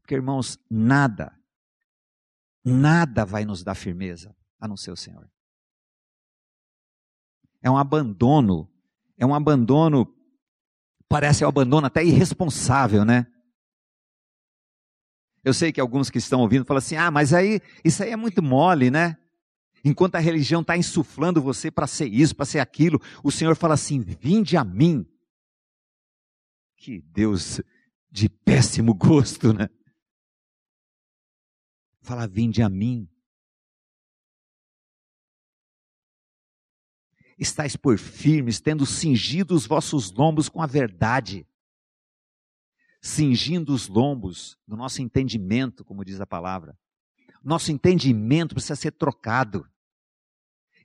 Porque, 0.00 0.14
irmãos, 0.14 0.58
nada, 0.70 1.32
nada 2.64 3.24
vai 3.24 3.44
nos 3.44 3.62
dar 3.62 3.74
firmeza 3.74 4.36
a 4.60 4.68
não 4.68 4.76
ser 4.76 4.90
o 4.90 4.96
Senhor. 4.96 5.30
É 7.62 7.70
um 7.70 7.76
abandono, 7.76 8.70
é 9.16 9.24
um 9.24 9.34
abandono, 9.34 10.12
parece 11.08 11.44
um 11.44 11.48
abandono 11.48 11.86
até 11.86 12.04
irresponsável, 12.04 13.04
né? 13.04 13.31
Eu 15.44 15.52
sei 15.52 15.72
que 15.72 15.80
alguns 15.80 16.08
que 16.08 16.18
estão 16.18 16.40
ouvindo 16.40 16.64
falam 16.64 16.78
assim: 16.78 16.96
ah, 16.96 17.10
mas 17.10 17.32
aí 17.32 17.60
isso 17.84 18.02
aí 18.02 18.10
é 18.10 18.16
muito 18.16 18.42
mole, 18.42 18.90
né? 18.90 19.16
Enquanto 19.84 20.14
a 20.14 20.20
religião 20.20 20.60
está 20.60 20.76
insuflando 20.76 21.42
você 21.42 21.70
para 21.70 21.88
ser 21.88 22.06
isso, 22.06 22.36
para 22.36 22.46
ser 22.46 22.60
aquilo, 22.60 23.00
o 23.24 23.32
Senhor 23.32 23.56
fala 23.56 23.74
assim: 23.74 24.00
vinde 24.00 24.56
a 24.56 24.64
mim. 24.64 25.04
Que 26.76 27.00
Deus 27.00 27.60
de 28.10 28.28
péssimo 28.28 28.94
gosto, 28.94 29.52
né? 29.52 29.68
Fala, 32.00 32.26
vinde 32.26 32.62
a 32.62 32.68
mim. 32.68 33.08
Estais 37.38 37.76
por 37.76 37.98
firmes, 37.98 38.60
tendo 38.60 38.86
cingido 38.86 39.54
os 39.54 39.66
vossos 39.66 40.12
lombos 40.12 40.48
com 40.48 40.62
a 40.62 40.66
verdade 40.66 41.46
cingindo 43.02 43.74
os 43.74 43.88
lombos 43.88 44.56
do 44.66 44.76
nosso 44.76 45.02
entendimento, 45.02 45.84
como 45.84 46.04
diz 46.04 46.20
a 46.20 46.26
palavra. 46.26 46.78
Nosso 47.42 47.72
entendimento 47.72 48.54
precisa 48.54 48.76
ser 48.76 48.92
trocado. 48.92 49.68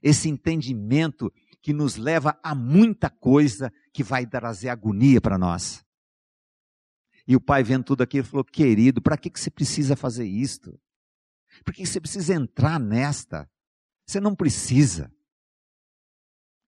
Esse 0.01 0.27
entendimento 0.27 1.31
que 1.61 1.71
nos 1.71 1.95
leva 1.95 2.39
a 2.41 2.55
muita 2.55 3.09
coisa 3.09 3.71
que 3.93 4.03
vai 4.03 4.25
trazer 4.25 4.69
agonia 4.69 5.21
para 5.21 5.37
nós. 5.37 5.85
E 7.27 7.35
o 7.35 7.41
pai 7.41 7.63
vendo 7.63 7.83
tudo 7.83 8.01
aquilo 8.01 8.25
falou: 8.25 8.43
querido, 8.43 9.01
para 9.01 9.17
que, 9.17 9.29
que 9.29 9.39
você 9.39 9.51
precisa 9.51 9.95
fazer 9.95 10.25
isto? 10.25 10.79
Por 11.63 11.73
que 11.73 11.85
você 11.85 11.99
precisa 11.99 12.33
entrar 12.33 12.79
nesta? 12.79 13.49
Você 14.05 14.19
não 14.19 14.35
precisa. 14.35 15.11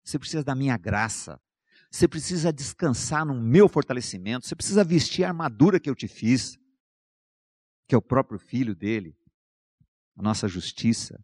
Você 0.03 0.19
precisa 0.19 0.43
da 0.43 0.53
minha 0.53 0.77
graça. 0.77 1.41
Você 1.91 2.07
precisa 2.07 2.53
descansar 2.53 3.25
no 3.25 3.33
meu 3.33 3.67
fortalecimento. 3.67 4.45
Você 4.45 4.55
precisa 4.55 4.83
vestir 4.83 5.23
a 5.23 5.29
armadura 5.29 5.79
que 5.79 5.89
eu 5.89 5.95
te 5.95 6.07
fiz, 6.07 6.57
que 7.87 7.95
é 7.95 7.97
o 7.97 8.01
próprio 8.01 8.37
filho 8.37 8.75
dele, 8.75 9.17
a 10.15 10.21
nossa 10.21 10.47
justiça. 10.47 11.23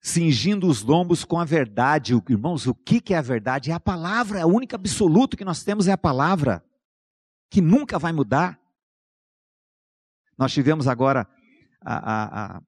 Cingindo 0.00 0.68
os 0.68 0.82
lombos 0.82 1.24
com 1.24 1.40
a 1.40 1.44
verdade. 1.44 2.12
Irmãos, 2.28 2.66
o 2.66 2.74
que 2.74 3.02
é 3.14 3.16
a 3.16 3.22
verdade? 3.22 3.70
É 3.70 3.74
a 3.74 3.80
palavra. 3.80 4.40
É 4.40 4.44
o 4.44 4.54
único 4.54 4.74
absoluto 4.74 5.36
que 5.36 5.44
nós 5.44 5.64
temos 5.64 5.88
é 5.88 5.92
a 5.92 5.98
palavra, 5.98 6.62
que 7.50 7.60
nunca 7.62 7.98
vai 7.98 8.12
mudar. 8.12 8.60
Nós 10.36 10.52
tivemos 10.52 10.86
agora 10.86 11.26
a, 11.80 11.96
a, 11.96 12.56
a, 12.56 12.62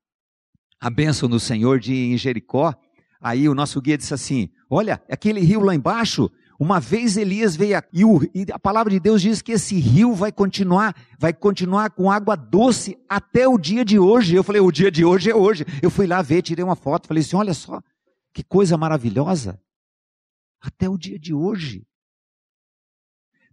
a 0.81 0.91
bênção 0.91 1.29
do 1.29 1.39
Senhor 1.39 1.79
de 1.79 1.95
em 1.95 2.17
Jericó. 2.17 2.75
Aí 3.21 3.49
o 3.49 3.55
nosso 3.55 3.81
guia 3.81 3.99
disse 3.99 4.15
assim: 4.15 4.51
Olha, 4.73 5.03
aquele 5.11 5.41
rio 5.41 5.61
lá 5.61 5.75
embaixo, 5.75 6.31
uma 6.59 6.79
vez 6.79 7.17
Elias 7.17 7.57
veio 7.57 7.77
aqui, 7.77 8.03
e 8.33 8.47
a 8.53 8.59
palavra 8.59 8.93
de 8.93 9.01
Deus 9.01 9.21
diz 9.21 9.43
que 9.43 9.51
esse 9.51 9.81
rio 9.81 10.15
vai 10.15 10.31
continuar, 10.31 10.95
vai 11.19 11.33
continuar 11.33 11.91
com 11.91 12.09
água 12.09 12.37
doce 12.37 12.97
até 13.09 13.49
o 13.49 13.59
dia 13.59 13.85
de 13.85 13.99
hoje. 13.99 14.37
Eu 14.37 14.45
falei, 14.45 14.61
o 14.61 14.71
dia 14.71 14.89
de 14.89 15.05
hoje 15.05 15.29
é 15.29 15.35
hoje. 15.35 15.65
Eu 15.83 15.91
fui 15.91 16.07
lá 16.07 16.23
ver, 16.23 16.43
tirei 16.43 16.65
uma 16.65 16.77
foto, 16.77 17.09
falei 17.09 17.23
assim: 17.23 17.35
olha 17.35 17.53
só, 17.53 17.83
que 18.33 18.45
coisa 18.45 18.77
maravilhosa. 18.79 19.61
Até 20.61 20.89
o 20.89 20.97
dia 20.97 21.19
de 21.19 21.35
hoje. 21.35 21.85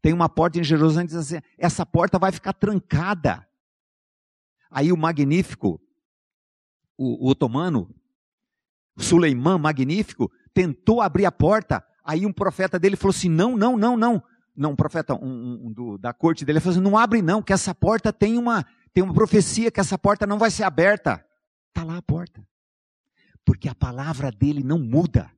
tem 0.02 0.14
uma 0.14 0.30
porta 0.30 0.60
em 0.60 0.64
Jerusalém 0.64 1.08
que 1.08 1.14
diz 1.16 1.32
assim: 1.32 1.42
essa 1.58 1.84
porta 1.84 2.20
vai 2.20 2.32
ficar 2.32 2.54
trancada. 2.54 3.48
Aí 4.70 4.92
o 4.92 4.98
magnífico, 4.98 5.82
o, 6.96 7.26
o 7.26 7.30
otomano, 7.32 7.90
Suleiman 8.98 9.58
magnífico, 9.58 10.32
tentou 10.58 11.02
abrir 11.02 11.28
a 11.28 11.32
porta. 11.32 11.86
Aí 12.04 12.26
um 12.26 12.34
profeta 12.34 12.80
dele 12.80 12.96
falou 12.96 13.12
assim: 13.12 13.30
não, 13.30 13.56
não, 13.56 13.78
não, 13.78 13.96
não. 13.96 14.24
Não, 14.56 14.72
um 14.72 14.76
profeta 14.76 15.14
um, 15.14 15.68
um, 15.68 15.72
do, 15.72 15.98
da 16.00 16.12
corte 16.12 16.44
dele 16.44 16.60
falou 16.60 16.72
assim: 16.72 16.82
não 16.82 16.98
abre 16.98 17.22
não, 17.22 17.44
que 17.44 17.54
essa 17.54 17.76
porta 17.76 18.12
tem 18.12 18.40
uma, 18.40 18.66
tem 18.92 19.04
uma 19.04 19.14
profecia 19.14 19.70
que 19.70 19.80
essa 19.80 20.00
porta 20.00 20.26
não 20.26 20.40
vai 20.40 20.50
ser 20.50 20.64
aberta. 20.64 21.24
Está 21.68 21.84
lá 21.84 21.98
a 21.98 22.02
porta. 22.02 22.44
Porque 23.46 23.70
a 23.70 23.76
palavra 23.76 24.32
dele 24.32 24.64
não 24.64 24.80
muda. 24.80 25.32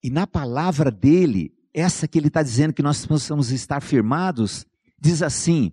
E 0.00 0.10
na 0.10 0.28
palavra 0.28 0.92
dele, 0.92 1.52
essa 1.74 2.06
que 2.06 2.16
ele 2.16 2.28
está 2.28 2.40
dizendo 2.40 2.72
que 2.72 2.82
nós 2.82 3.04
possamos 3.04 3.50
estar 3.50 3.80
firmados, 3.80 4.64
diz 4.96 5.22
assim: 5.22 5.72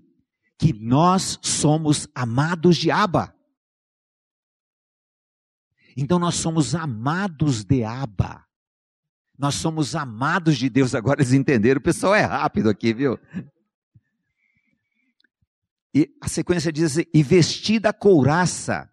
que 0.60 0.74
nós 0.74 1.40
somos 1.42 2.10
amados 2.14 2.76
de 2.76 2.92
Abba. 2.92 3.34
Então 5.96 6.20
nós 6.20 6.36
somos 6.36 6.76
amados 6.76 7.64
de 7.64 7.86
Abba. 7.86 8.46
Nós 9.38 9.56
somos 9.56 9.96
amados 9.96 10.58
de 10.58 10.70
Deus. 10.70 10.94
Agora 10.94 11.22
eles 11.22 11.32
entenderam. 11.32 11.80
O 11.80 11.84
pessoal 11.84 12.14
é 12.14 12.22
rápido 12.22 12.70
aqui, 12.70 12.94
viu? 12.94 13.18
E 15.96 16.14
a 16.22 16.28
sequência 16.28 16.74
diz 16.74 16.92
assim, 16.92 17.06
e 17.14 17.24
vestida 17.24 17.90
a 17.90 17.94
couraça. 17.94 18.92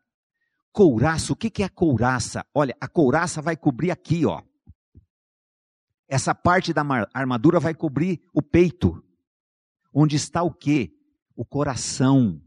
Couraça, 0.73 1.33
o 1.33 1.37
que, 1.37 1.51
que 1.51 1.65
é 1.65 1.67
a 1.67 1.71
couraça? 1.71 2.47
Olha, 2.55 2.77
a 2.81 2.87
couraça 2.87 3.43
vai 3.43 3.57
cobrir 3.57 3.91
aqui, 3.91 4.25
ó. 4.25 4.41
Essa 6.09 6.33
parte 6.33 6.73
da 6.73 6.83
armadura 7.13 7.59
vai 7.59 7.75
cobrir 7.75 8.23
o 8.33 8.41
peito. 8.41 9.03
Onde 9.93 10.15
está 10.15 10.45
o 10.45 10.53
quê? 10.53 10.96
O 11.37 11.45
coração. 11.45 12.43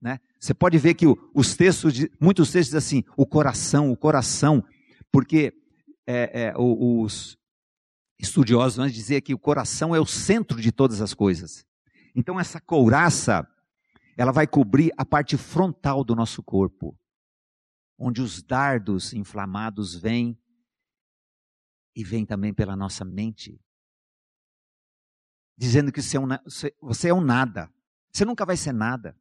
Né? 0.00 0.18
Você 0.40 0.54
pode 0.54 0.78
ver 0.78 0.94
que 0.94 1.06
os 1.34 1.54
textos, 1.54 1.92
muitos 2.20 2.50
textos 2.50 2.80
dizem 2.80 3.00
assim, 3.00 3.12
o 3.16 3.26
coração, 3.26 3.92
o 3.92 3.96
coração, 3.96 4.64
porque 5.12 5.52
é, 6.06 6.46
é, 6.46 6.54
os 6.56 7.36
estudiosos 8.18 8.76
vão 8.76 8.88
dizer 8.88 9.20
que 9.20 9.34
o 9.34 9.38
coração 9.38 9.94
é 9.94 10.00
o 10.00 10.06
centro 10.06 10.60
de 10.60 10.72
todas 10.72 11.00
as 11.00 11.14
coisas. 11.14 11.66
Então 12.14 12.40
essa 12.40 12.60
couraça, 12.60 13.46
ela 14.16 14.32
vai 14.32 14.46
cobrir 14.46 14.92
a 14.96 15.04
parte 15.04 15.36
frontal 15.36 16.02
do 16.02 16.16
nosso 16.16 16.42
corpo, 16.42 16.98
onde 17.98 18.20
os 18.20 18.42
dardos 18.42 19.12
inflamados 19.12 19.94
vêm 19.94 20.38
e 21.94 22.04
vem 22.04 22.24
também 22.24 22.54
pela 22.54 22.76
nossa 22.76 23.04
mente, 23.04 23.60
dizendo 25.58 25.90
que 25.90 26.00
você 26.00 27.08
é 27.08 27.12
um 27.14 27.20
nada. 27.20 27.68
Você 28.12 28.24
nunca 28.24 28.46
vai 28.46 28.56
ser 28.56 28.72
nada. 28.72 29.18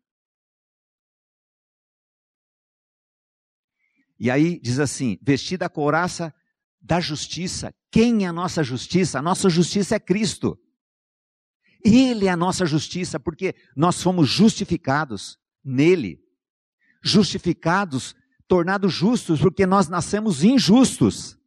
E 4.20 4.30
aí 4.30 4.60
diz 4.60 4.80
assim: 4.80 5.18
vestida 5.22 5.66
a 5.66 5.70
couraça 5.70 6.34
da 6.80 7.00
justiça. 7.00 7.74
Quem 7.92 8.24
é 8.24 8.28
a 8.28 8.34
nossa 8.34 8.64
justiça? 8.64 9.18
A 9.18 9.22
nossa 9.22 9.50
justiça 9.50 9.96
é 9.96 10.00
Cristo. 10.00 10.58
Ele 11.84 12.28
é 12.28 12.30
a 12.30 12.38
nossa 12.38 12.66
justiça, 12.66 13.20
porque 13.20 13.56
nós 13.76 14.02
fomos 14.02 14.30
justificados 14.30 15.40
nele. 15.64 16.20
Justificados, 17.04 18.16
tornados 18.48 18.94
justos, 18.94 19.40
porque 19.40 19.66
nós 19.66 19.88
nascemos 19.88 20.44
injustos. 20.44 21.38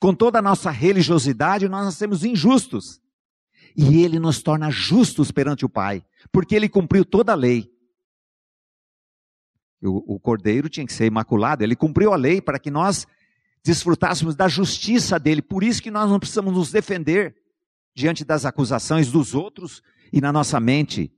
Com 0.00 0.14
toda 0.14 0.38
a 0.38 0.42
nossa 0.42 0.70
religiosidade, 0.70 1.68
nós 1.68 1.84
nascemos 1.84 2.24
injustos. 2.24 3.00
E 3.80 4.02
ele 4.02 4.18
nos 4.18 4.42
torna 4.42 4.72
justos 4.72 5.30
perante 5.30 5.64
o 5.64 5.68
Pai, 5.68 6.04
porque 6.32 6.56
ele 6.56 6.68
cumpriu 6.68 7.04
toda 7.04 7.30
a 7.30 7.36
lei. 7.36 7.72
O, 9.80 10.16
o 10.16 10.18
cordeiro 10.18 10.68
tinha 10.68 10.84
que 10.84 10.92
ser 10.92 11.06
imaculado, 11.06 11.62
ele 11.62 11.76
cumpriu 11.76 12.12
a 12.12 12.16
lei 12.16 12.40
para 12.40 12.58
que 12.58 12.72
nós 12.72 13.06
desfrutássemos 13.62 14.34
da 14.34 14.48
justiça 14.48 15.16
dele. 15.16 15.40
Por 15.40 15.62
isso 15.62 15.80
que 15.80 15.92
nós 15.92 16.10
não 16.10 16.18
precisamos 16.18 16.52
nos 16.52 16.72
defender 16.72 17.36
diante 17.94 18.24
das 18.24 18.44
acusações 18.44 19.12
dos 19.12 19.32
outros 19.32 19.80
e 20.12 20.20
na 20.20 20.32
nossa 20.32 20.58
mente. 20.58 21.12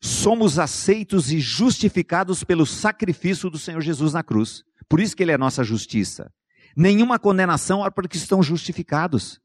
Somos 0.00 0.56
aceitos 0.56 1.32
e 1.32 1.40
justificados 1.40 2.44
pelo 2.44 2.64
sacrifício 2.64 3.50
do 3.50 3.58
Senhor 3.58 3.80
Jesus 3.80 4.12
na 4.12 4.22
cruz. 4.22 4.62
Por 4.88 5.00
isso 5.00 5.16
que 5.16 5.24
ele 5.24 5.32
é 5.32 5.38
nossa 5.38 5.64
justiça. 5.64 6.32
Nenhuma 6.76 7.18
condenação 7.18 7.80
para 7.80 7.90
porque 7.90 8.16
estão 8.16 8.40
justificados. 8.40 9.40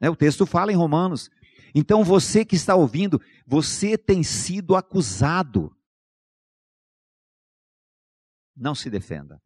Né, 0.00 0.08
o 0.10 0.16
texto 0.16 0.46
fala 0.46 0.72
em 0.72 0.76
Romanos. 0.76 1.30
Então 1.74 2.04
você 2.04 2.44
que 2.44 2.56
está 2.56 2.74
ouvindo, 2.74 3.20
você 3.46 3.98
tem 3.98 4.22
sido 4.22 4.76
acusado. 4.76 5.76
Não 8.56 8.74
se 8.74 8.88
defenda. 8.88 9.42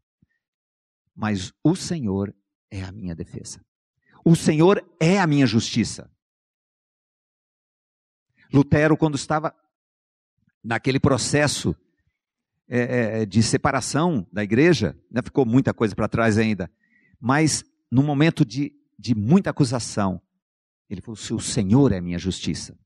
Mas 1.14 1.52
o 1.64 1.74
Senhor 1.74 2.34
é 2.70 2.82
a 2.82 2.92
minha 2.92 3.14
defesa. 3.14 3.64
O 4.24 4.36
Senhor 4.36 4.84
é 5.00 5.18
a 5.18 5.26
minha 5.26 5.46
justiça. 5.46 6.10
Lutero, 8.52 8.96
quando 8.96 9.16
estava 9.16 9.54
naquele 10.62 11.00
processo 11.00 11.74
é, 12.68 13.22
é, 13.22 13.26
de 13.26 13.42
separação 13.42 14.26
da 14.32 14.44
igreja, 14.44 14.98
né, 15.10 15.22
ficou 15.22 15.46
muita 15.46 15.72
coisa 15.72 15.94
para 15.94 16.08
trás 16.08 16.36
ainda, 16.36 16.70
mas 17.18 17.64
no 17.90 18.02
momento 18.02 18.44
de, 18.44 18.74
de 18.98 19.14
muita 19.14 19.50
acusação, 19.50 20.20
ele 20.88 21.00
falou: 21.00 21.16
se 21.16 21.32
o 21.34 21.40
Senhor 21.40 21.92
é 21.92 22.00
minha 22.00 22.18
justiça. 22.18 22.78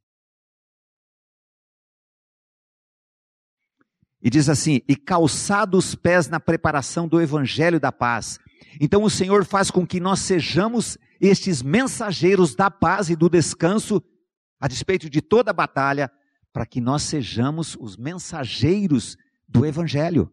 E 4.21 4.31
diz 4.31 4.49
assim: 4.49 4.81
e 4.88 4.97
calçado 4.97 5.77
os 5.77 5.95
pés 5.95 6.29
na 6.29 6.38
preparação 6.38 7.09
do 7.09 7.21
evangelho 7.21 7.81
da 7.81 7.91
paz. 7.91 8.38
Então 8.81 9.03
o 9.03 9.11
Senhor 9.11 9.45
faz 9.45 9.71
com 9.71 9.87
que 9.87 10.01
nós 10.01 10.21
sejamos 10.21 10.97
estes 11.21 11.62
mensageiros 11.62 12.55
da 12.55 12.71
paz 12.71 13.11
e 13.11 13.17
do 13.17 13.29
descanso, 13.29 14.03
a 14.61 14.69
despeito 14.69 15.11
de 15.11 15.21
toda 15.21 15.51
a 15.51 15.55
batalha, 15.55 16.11
para 16.53 16.67
que 16.67 16.81
nós 16.81 17.03
sejamos 17.03 17.77
os 17.81 17.97
mensageiros 17.97 19.17
do 19.49 19.67
Evangelho. 19.67 20.33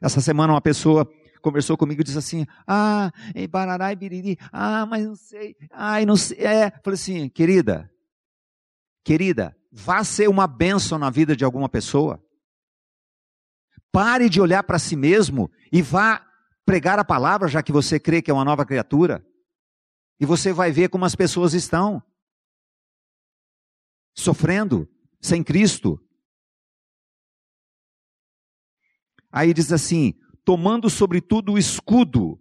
Essa 0.00 0.20
semana 0.20 0.52
uma 0.52 0.60
pessoa 0.60 1.10
conversou 1.46 1.76
comigo 1.76 2.00
e 2.00 2.04
disse 2.04 2.18
assim: 2.18 2.44
Ah, 2.66 3.12
e 3.32 3.46
barará 3.46 3.92
e 3.92 3.96
biriri, 3.96 4.36
ah, 4.50 4.84
mas 4.84 5.06
não 5.06 5.14
sei, 5.14 5.56
ai, 5.70 6.04
não 6.04 6.16
sei. 6.16 6.38
É, 6.38 6.70
falei 6.82 6.94
assim, 6.94 7.28
querida, 7.28 7.88
querida, 9.04 9.56
vá 9.70 10.02
ser 10.02 10.28
uma 10.28 10.48
bênção 10.48 10.98
na 10.98 11.08
vida 11.08 11.36
de 11.36 11.44
alguma 11.44 11.68
pessoa. 11.68 12.20
Pare 13.92 14.28
de 14.28 14.40
olhar 14.40 14.64
para 14.64 14.78
si 14.78 14.96
mesmo 14.96 15.48
e 15.70 15.80
vá 15.80 16.26
pregar 16.64 16.98
a 16.98 17.04
palavra, 17.04 17.46
já 17.46 17.62
que 17.62 17.70
você 17.70 18.00
crê 18.00 18.20
que 18.20 18.30
é 18.30 18.34
uma 18.34 18.44
nova 18.44 18.66
criatura. 18.66 19.24
E 20.18 20.26
você 20.26 20.52
vai 20.52 20.72
ver 20.72 20.88
como 20.88 21.04
as 21.04 21.14
pessoas 21.14 21.54
estão 21.54 22.02
sofrendo 24.16 24.88
sem 25.20 25.44
Cristo, 25.44 26.00
Aí 29.36 29.52
diz 29.52 29.70
assim: 29.70 30.14
tomando 30.46 30.88
sobretudo 30.88 31.54
o 31.54 31.58
escudo. 31.58 32.40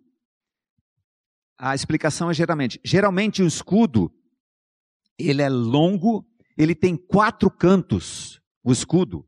A 1.58 1.74
explicação 1.74 2.30
é 2.30 2.34
geralmente. 2.36 2.80
Geralmente 2.86 3.42
o 3.42 3.48
escudo, 3.48 4.14
ele 5.18 5.42
é 5.42 5.50
longo, 5.50 6.24
ele 6.56 6.76
tem 6.76 6.96
quatro 6.96 7.50
cantos, 7.50 8.40
o 8.64 8.72
escudo. 8.72 9.28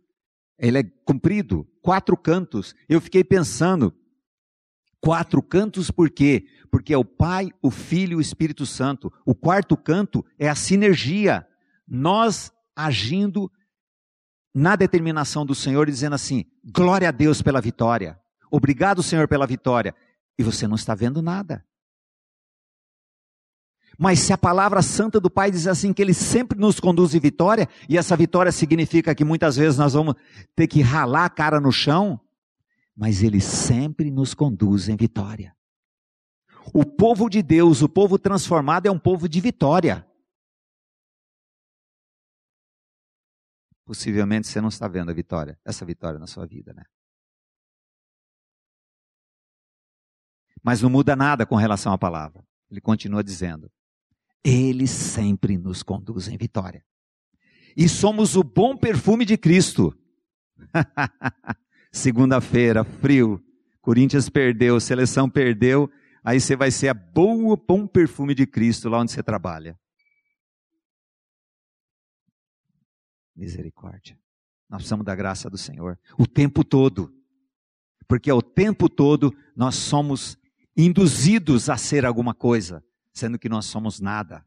Ele 0.59 0.77
é 0.77 0.83
comprido, 1.03 1.67
quatro 1.81 2.15
cantos. 2.15 2.75
Eu 2.87 3.01
fiquei 3.01 3.23
pensando, 3.23 3.93
quatro 5.01 5.41
cantos 5.41 5.89
por 5.89 6.11
quê? 6.11 6.45
Porque 6.71 6.93
é 6.93 6.97
o 6.97 7.05
Pai, 7.05 7.49
o 7.61 7.71
Filho 7.71 8.13
e 8.13 8.15
o 8.15 8.21
Espírito 8.21 8.65
Santo. 8.65 9.11
O 9.25 9.33
quarto 9.33 9.75
canto 9.75 10.23
é 10.37 10.47
a 10.47 10.55
sinergia. 10.55 11.47
Nós 11.87 12.51
agindo 12.75 13.51
na 14.53 14.75
determinação 14.75 15.45
do 15.45 15.55
Senhor, 15.55 15.87
dizendo 15.87 16.13
assim: 16.13 16.45
glória 16.63 17.07
a 17.07 17.11
Deus 17.11 17.41
pela 17.41 17.61
vitória, 17.61 18.19
obrigado, 18.49 19.03
Senhor, 19.03 19.27
pela 19.27 19.47
vitória, 19.47 19.95
e 20.37 20.43
você 20.43 20.67
não 20.67 20.75
está 20.75 20.95
vendo 20.95 21.21
nada. 21.21 21.65
Mas 23.97 24.19
se 24.19 24.31
a 24.31 24.37
palavra 24.37 24.81
santa 24.81 25.19
do 25.19 25.29
Pai 25.29 25.49
diz 25.49 25.65
assim 25.65 25.91
que 25.91 26.01
Ele 26.01 26.13
sempre 26.13 26.59
nos 26.59 26.79
conduz 26.79 27.15
em 27.15 27.19
vitória, 27.19 27.67
e 27.89 27.97
essa 27.97 28.15
vitória 28.15 28.51
significa 28.51 29.15
que 29.15 29.23
muitas 29.23 29.55
vezes 29.55 29.77
nós 29.77 29.93
vamos 29.93 30.15
ter 30.55 30.67
que 30.67 30.81
ralar 30.81 31.25
a 31.25 31.29
cara 31.29 31.59
no 31.59 31.71
chão, 31.71 32.19
mas 32.95 33.23
Ele 33.23 33.41
sempre 33.41 34.11
nos 34.11 34.33
conduz 34.33 34.87
em 34.87 34.95
vitória. 34.95 35.55
O 36.73 36.85
povo 36.85 37.29
de 37.29 37.41
Deus, 37.41 37.81
o 37.81 37.89
povo 37.89 38.19
transformado, 38.19 38.85
é 38.85 38.91
um 38.91 38.99
povo 38.99 39.27
de 39.27 39.39
vitória. 39.39 40.05
possivelmente 43.87 44.47
você 44.47 44.59
não 44.59 44.67
está 44.67 44.85
vendo 44.85 45.09
a 45.09 45.13
vitória, 45.13 45.57
essa 45.63 45.85
vitória 45.85 46.19
na 46.19 46.27
sua 46.27 46.45
vida, 46.45 46.73
né? 46.73 46.83
Mas 50.63 50.81
não 50.81 50.89
muda 50.89 51.15
nada 51.15 51.45
com 51.45 51.55
relação 51.55 51.93
à 51.93 51.97
palavra. 51.97 52.43
Ele 52.69 52.81
continua 52.81 53.23
dizendo: 53.23 53.71
Ele 54.43 54.87
sempre 54.87 55.57
nos 55.57 55.83
conduz 55.83 56.27
em 56.27 56.37
vitória. 56.37 56.83
E 57.75 57.87
somos 57.87 58.35
o 58.35 58.43
bom 58.43 58.75
perfume 58.75 59.23
de 59.23 59.37
Cristo. 59.37 59.95
Segunda-feira, 61.91 62.83
frio. 62.83 63.43
Corinthians 63.81 64.29
perdeu, 64.29 64.79
seleção 64.79 65.29
perdeu. 65.29 65.89
Aí 66.23 66.41
você 66.41 66.55
vai 66.55 66.71
ser 66.71 66.89
a 66.89 66.93
boa, 66.93 67.55
bom 67.55 67.87
perfume 67.87 68.35
de 68.35 68.45
Cristo 68.45 68.89
lá 68.89 68.99
onde 68.99 69.11
você 69.11 69.23
trabalha. 69.23 69.79
Misericórdia. 73.35 74.19
Nós 74.69 74.79
precisamos 74.79 75.05
da 75.05 75.15
graça 75.15 75.49
do 75.49 75.57
Senhor 75.57 75.97
o 76.17 76.27
tempo 76.27 76.63
todo. 76.63 77.13
Porque 78.07 78.31
o 78.31 78.41
tempo 78.41 78.89
todo 78.89 79.33
nós 79.55 79.75
somos 79.75 80.37
induzidos 80.77 81.69
a 81.69 81.77
ser 81.77 82.05
alguma 82.05 82.33
coisa, 82.33 82.83
sendo 83.11 83.39
que 83.39 83.49
nós 83.49 83.65
somos 83.65 83.99
nada. 83.99 84.45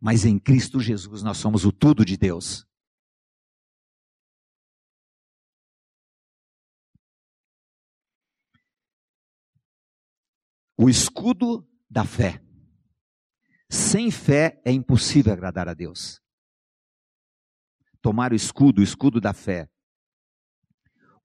Mas 0.00 0.24
em 0.24 0.38
Cristo 0.38 0.80
Jesus 0.80 1.22
nós 1.22 1.36
somos 1.38 1.64
o 1.64 1.72
tudo 1.72 2.04
de 2.04 2.16
Deus. 2.16 2.66
O 10.76 10.88
escudo 10.88 11.66
da 11.88 12.04
fé. 12.04 12.42
Sem 13.68 14.10
fé 14.10 14.60
é 14.64 14.72
impossível 14.72 15.32
agradar 15.32 15.68
a 15.68 15.74
Deus 15.74 16.20
tomar 18.00 18.32
o 18.32 18.36
escudo, 18.36 18.80
o 18.80 18.84
escudo 18.84 19.20
da 19.20 19.32
fé, 19.32 19.68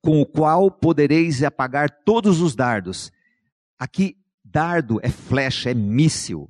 com 0.02 0.22
o 0.22 0.26
qual 0.26 0.70
podereis 0.70 1.42
apagar 1.44 2.04
todos 2.04 2.42
os 2.42 2.56
dardos. 2.56 3.12
Aqui, 3.80 4.18
dardo 4.56 5.02
é 5.04 5.10
flecha, 5.10 5.70
é 5.70 5.74
míssil. 5.74 6.50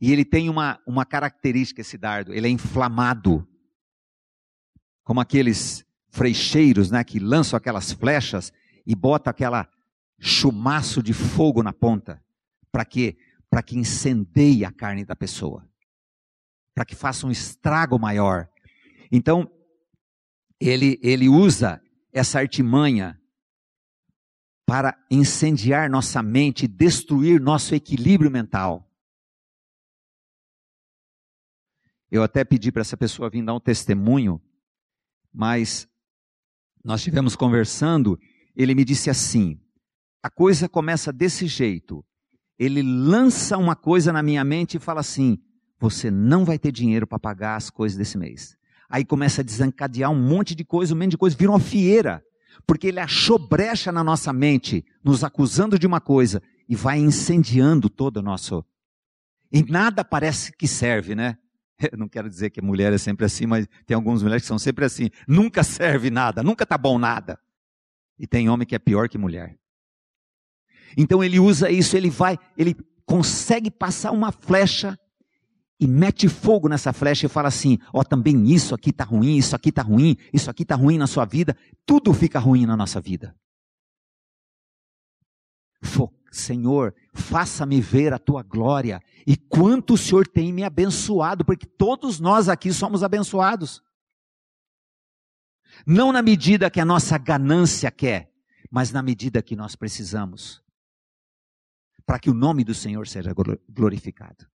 E 0.00 0.12
ele 0.12 0.24
tem 0.24 0.48
uma, 0.48 0.80
uma 0.86 1.04
característica, 1.04 1.80
esse 1.80 1.98
dardo, 1.98 2.32
ele 2.32 2.46
é 2.46 2.50
inflamado. 2.50 3.44
Como 5.02 5.20
aqueles 5.20 5.84
freixeiros, 6.10 6.92
né, 6.92 7.02
que 7.02 7.18
lançam 7.18 7.56
aquelas 7.56 7.90
flechas 7.90 8.52
e 8.86 8.94
botam 8.94 9.32
aquela 9.32 9.68
chumaço 10.20 11.02
de 11.02 11.12
fogo 11.12 11.60
na 11.60 11.72
ponta. 11.72 12.22
Para 12.70 12.84
quê? 12.84 13.16
Para 13.50 13.64
que 13.64 13.76
incendeie 13.76 14.64
a 14.64 14.70
carne 14.70 15.04
da 15.04 15.16
pessoa. 15.16 15.68
Para 16.72 16.84
que 16.84 16.94
faça 16.94 17.26
um 17.26 17.32
estrago 17.32 17.98
maior. 17.98 18.48
Então, 19.10 19.50
ele, 20.60 21.00
ele 21.02 21.28
usa 21.28 21.82
essa 22.12 22.38
artimanha 22.38 23.20
para 24.66 24.96
incendiar 25.10 25.90
nossa 25.90 26.22
mente, 26.22 26.66
destruir 26.66 27.40
nosso 27.40 27.74
equilíbrio 27.74 28.30
mental. 28.30 28.90
Eu 32.10 32.22
até 32.22 32.44
pedi 32.44 32.70
para 32.70 32.82
essa 32.82 32.96
pessoa 32.96 33.28
vir 33.28 33.44
dar 33.44 33.54
um 33.54 33.60
testemunho, 33.60 34.40
mas 35.32 35.88
nós 36.84 37.00
estivemos 37.00 37.34
conversando, 37.34 38.18
ele 38.54 38.74
me 38.74 38.84
disse 38.84 39.10
assim: 39.10 39.60
a 40.22 40.30
coisa 40.30 40.68
começa 40.68 41.12
desse 41.12 41.46
jeito. 41.46 42.04
Ele 42.58 42.82
lança 42.82 43.58
uma 43.58 43.74
coisa 43.74 44.12
na 44.12 44.22
minha 44.22 44.44
mente 44.44 44.76
e 44.76 44.80
fala 44.80 45.00
assim: 45.00 45.38
você 45.78 46.10
não 46.10 46.44
vai 46.44 46.58
ter 46.58 46.72
dinheiro 46.72 47.06
para 47.06 47.18
pagar 47.18 47.56
as 47.56 47.68
coisas 47.68 47.98
desse 47.98 48.16
mês. 48.16 48.56
Aí 48.88 49.04
começa 49.04 49.40
a 49.40 49.44
desencadear 49.44 50.10
um 50.10 50.18
monte 50.18 50.54
de 50.54 50.64
coisa, 50.64 50.94
um 50.94 50.98
monte 50.98 51.10
de 51.10 51.18
coisa, 51.18 51.36
vira 51.36 51.50
uma 51.50 51.60
fieira. 51.60 52.24
Porque 52.66 52.88
ele 52.88 53.00
achou 53.00 53.38
brecha 53.38 53.90
na 53.90 54.04
nossa 54.04 54.32
mente, 54.32 54.84
nos 55.02 55.24
acusando 55.24 55.78
de 55.78 55.86
uma 55.86 56.00
coisa, 56.00 56.42
e 56.68 56.74
vai 56.74 56.98
incendiando 56.98 57.88
todo 57.88 58.18
o 58.18 58.22
nosso. 58.22 58.64
E 59.52 59.62
nada 59.62 60.04
parece 60.04 60.52
que 60.52 60.66
serve, 60.66 61.14
né? 61.14 61.36
Eu 61.92 61.98
não 61.98 62.08
quero 62.08 62.28
dizer 62.28 62.50
que 62.50 62.62
mulher 62.62 62.92
é 62.92 62.98
sempre 62.98 63.26
assim, 63.26 63.46
mas 63.46 63.66
tem 63.86 63.94
algumas 63.94 64.22
mulheres 64.22 64.42
que 64.42 64.48
são 64.48 64.58
sempre 64.58 64.84
assim. 64.84 65.10
Nunca 65.26 65.62
serve 65.62 66.10
nada, 66.10 66.42
nunca 66.42 66.64
tá 66.64 66.78
bom 66.78 66.98
nada. 66.98 67.38
E 68.18 68.26
tem 68.26 68.48
homem 68.48 68.66
que 68.66 68.74
é 68.74 68.78
pior 68.78 69.08
que 69.08 69.18
mulher. 69.18 69.58
Então 70.96 71.22
ele 71.22 71.40
usa 71.40 71.70
isso, 71.70 71.96
ele 71.96 72.10
vai, 72.10 72.38
ele 72.56 72.76
consegue 73.04 73.70
passar 73.70 74.12
uma 74.12 74.30
flecha 74.30 74.98
e 75.80 75.86
mete 75.86 76.28
fogo 76.28 76.68
nessa 76.68 76.92
flecha 76.92 77.26
e 77.26 77.28
fala 77.28 77.48
assim: 77.48 77.78
ó, 77.92 78.00
oh, 78.00 78.04
também 78.04 78.50
isso 78.50 78.74
aqui 78.74 78.90
está 78.90 79.04
ruim, 79.04 79.36
isso 79.36 79.56
aqui 79.56 79.70
está 79.70 79.82
ruim, 79.82 80.16
isso 80.32 80.50
aqui 80.50 80.62
está 80.62 80.74
ruim 80.74 80.98
na 80.98 81.06
sua 81.06 81.24
vida, 81.24 81.56
tudo 81.84 82.12
fica 82.12 82.38
ruim 82.38 82.66
na 82.66 82.76
nossa 82.76 83.00
vida. 83.00 83.34
Senhor, 86.34 86.94
faça-me 87.12 87.80
ver 87.80 88.12
a 88.12 88.18
tua 88.18 88.42
glória 88.42 89.00
e 89.24 89.36
quanto 89.36 89.94
o 89.94 89.98
Senhor 89.98 90.26
tem 90.26 90.52
me 90.52 90.64
abençoado, 90.64 91.44
porque 91.44 91.64
todos 91.64 92.18
nós 92.18 92.48
aqui 92.48 92.72
somos 92.72 93.04
abençoados. 93.04 93.82
Não 95.86 96.12
na 96.12 96.22
medida 96.22 96.70
que 96.70 96.80
a 96.80 96.84
nossa 96.84 97.16
ganância 97.16 97.90
quer, 97.90 98.32
mas 98.70 98.90
na 98.90 99.02
medida 99.02 99.42
que 99.42 99.54
nós 99.54 99.76
precisamos, 99.76 100.62
para 102.04 102.18
que 102.18 102.30
o 102.30 102.34
nome 102.34 102.64
do 102.64 102.74
Senhor 102.74 103.06
seja 103.06 103.32
glorificado. 103.68 104.46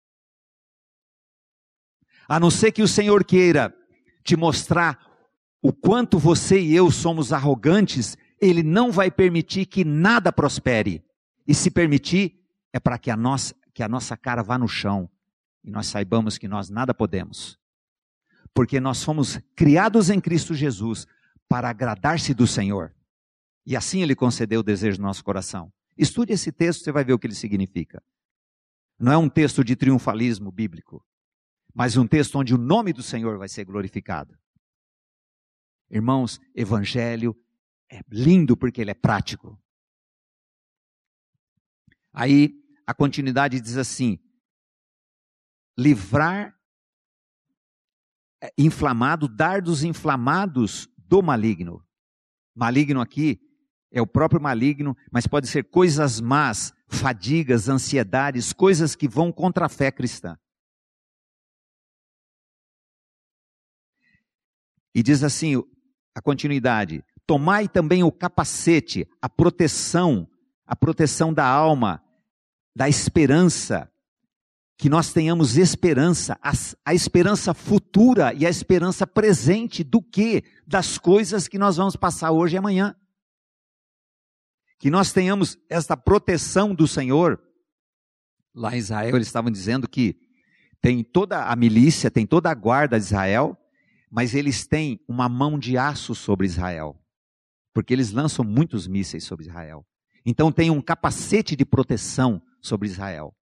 A 2.29 2.39
não 2.39 2.51
ser 2.51 2.73
que 2.73 2.83
o 2.83 2.89
Senhor 2.89 3.25
queira 3.25 3.75
te 4.23 4.37
mostrar 4.37 5.01
o 5.63 5.73
quanto 5.73 6.19
você 6.19 6.61
e 6.61 6.77
eu 6.77 6.91
somos 6.91 7.33
arrogantes, 7.33 8.19
Ele 8.39 8.63
não 8.63 8.93
vai 8.93 9.11
permitir 9.11 9.65
que 9.65 9.83
nada 9.83 10.31
prospere. 10.31 11.03
E 11.47 11.55
se 11.55 11.71
permitir, 11.71 12.39
é 12.71 12.79
para 12.79 12.99
que 12.99 13.11
a 13.11 13.17
nossa, 13.17 13.55
que 13.73 13.83
a 13.83 13.89
nossa 13.89 14.15
cara 14.15 14.43
vá 14.43 14.59
no 14.59 14.69
chão 14.69 15.11
e 15.65 15.71
nós 15.71 15.87
saibamos 15.87 16.37
que 16.37 16.47
nós 16.47 16.69
nada 16.69 16.93
podemos. 16.93 17.59
Porque 18.53 18.79
nós 18.79 19.03
fomos 19.03 19.41
criados 19.57 20.11
em 20.11 20.21
Cristo 20.21 20.55
Jesus 20.55 21.07
para 21.49 21.71
agradar-se 21.71 22.35
do 22.35 22.47
Senhor. 22.47 22.95
E 23.65 23.75
assim 23.75 24.03
Ele 24.03 24.15
concedeu 24.15 24.61
o 24.61 24.65
desejo 24.65 24.99
do 24.99 25.03
nosso 25.03 25.25
coração. 25.25 25.73
Estude 25.97 26.35
esse 26.35 26.53
texto, 26.53 26.85
você 26.85 26.93
vai 26.93 27.05
ver 27.05 27.15
o 27.15 27.19
que 27.19 27.27
ele 27.27 27.35
significa. 27.35 28.03
Não 28.99 29.13
é 29.13 29.17
um 29.17 29.29
texto 29.29 29.65
de 29.65 29.75
triunfalismo 29.75 30.53
bíblico 30.53 31.03
mas 31.79 31.97
um 31.97 32.09
texto 32.09 32.37
onde 32.37 32.53
o 32.53 32.59
nome 32.59 32.93
do 32.93 33.05
Senhor 33.05 33.39
vai 33.39 33.49
ser 33.49 33.65
glorificado. 33.65 34.37
Irmãos, 35.89 36.41
evangelho 36.53 37.41
é 37.89 38.01
lindo 38.11 38.57
porque 38.57 38.81
ele 38.81 38.91
é 38.91 38.95
prático. 38.95 39.57
Aí 42.13 42.53
a 42.85 42.93
continuidade 42.93 43.61
diz 43.61 43.77
assim: 43.77 44.19
livrar 45.79 46.53
é, 48.43 48.53
inflamado, 48.59 49.29
dardos 49.29 49.85
inflamados 49.85 50.89
do 50.97 51.23
maligno. 51.23 51.87
Maligno 52.57 53.01
aqui 53.01 53.41
é 53.93 54.03
o 54.03 54.07
próprio 54.07 54.43
maligno, 54.43 54.97
mas 55.13 55.29
pode 55.29 55.47
ser 55.47 55.71
coisas 55.71 56.21
más, 56.21 56.75
fadigas, 56.89 57.69
ansiedades, 57.69 58.53
coisas 58.53 58.97
que 58.97 59.07
vão 59.07 59.31
contra 59.31 59.67
a 59.67 59.69
fé 59.69 59.93
cristã. 59.93 60.37
E 64.99 65.03
diz 65.03 65.23
assim, 65.23 65.63
a 66.13 66.21
continuidade: 66.21 67.05
Tomai 67.25 67.69
também 67.69 68.03
o 68.03 68.11
capacete, 68.11 69.09
a 69.23 69.29
proteção, 69.29 70.29
a 70.67 70.75
proteção 70.75 71.33
da 71.33 71.47
alma, 71.47 72.03
da 72.75 72.89
esperança, 72.89 73.89
que 74.77 74.89
nós 74.89 75.13
tenhamos 75.13 75.57
esperança, 75.57 76.37
a, 76.43 76.51
a, 76.85 76.95
esperança 76.95 77.55
futura 77.55 78.35
e 78.35 78.45
a 78.45 78.51
esperança 78.51 79.07
presente 79.07 79.85
do 79.85 80.03
que? 80.03 80.43
Das 80.67 80.99
coisas 80.99 81.47
que 81.47 81.59
nós 81.61 81.77
vamos 81.77 81.95
passar 81.95 82.33
hoje 82.33 82.57
e 82.57 82.59
amanhã. 82.59 82.97
Que 84.81 84.91
nós 84.91 85.13
tenhamos 85.13 85.57
esta 85.71 85.97
proteção 85.97 86.75
do 86.75 86.89
Senhor. 86.89 87.41
Lá 88.53 88.75
em 88.75 88.79
Israel 88.79 89.15
eles 89.15 89.29
estavam 89.29 89.53
dizendo 89.53 89.89
que 89.89 90.19
tem 90.81 91.05
toda 91.05 91.45
a 91.45 91.55
milícia, 91.55 92.11
tem 92.11 92.27
toda 92.27 92.51
a 92.51 92.55
guarda 92.55 92.99
de 92.99 93.05
Israel, 93.07 93.57
mas 94.11 94.35
eles 94.35 94.67
têm 94.67 95.01
uma 95.07 95.29
mão 95.29 95.59
de 95.59 95.77
aço 95.77 96.15
sobre 96.15 96.47
Israel, 96.47 97.01
porque 97.75 97.93
eles 97.93 98.11
lançam 98.11 98.45
muitos 98.45 98.87
mísseis 98.87 99.25
sobre 99.25 99.47
Israel. 99.47 99.87
Então 100.25 100.51
tem 100.51 100.71
um 100.71 100.81
capacete 100.81 101.55
de 101.55 101.65
proteção 101.65 102.43
sobre 102.61 102.89
Israel. 102.89 103.35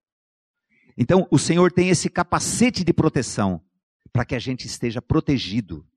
Então 0.97 1.27
o 1.31 1.37
Senhor 1.37 1.71
tem 1.71 1.89
esse 1.89 2.09
capacete 2.09 2.83
de 2.83 2.93
proteção 2.93 3.63
para 4.11 4.25
que 4.25 4.35
a 4.35 4.39
gente 4.39 4.65
esteja 4.65 5.01
protegido 5.01 5.87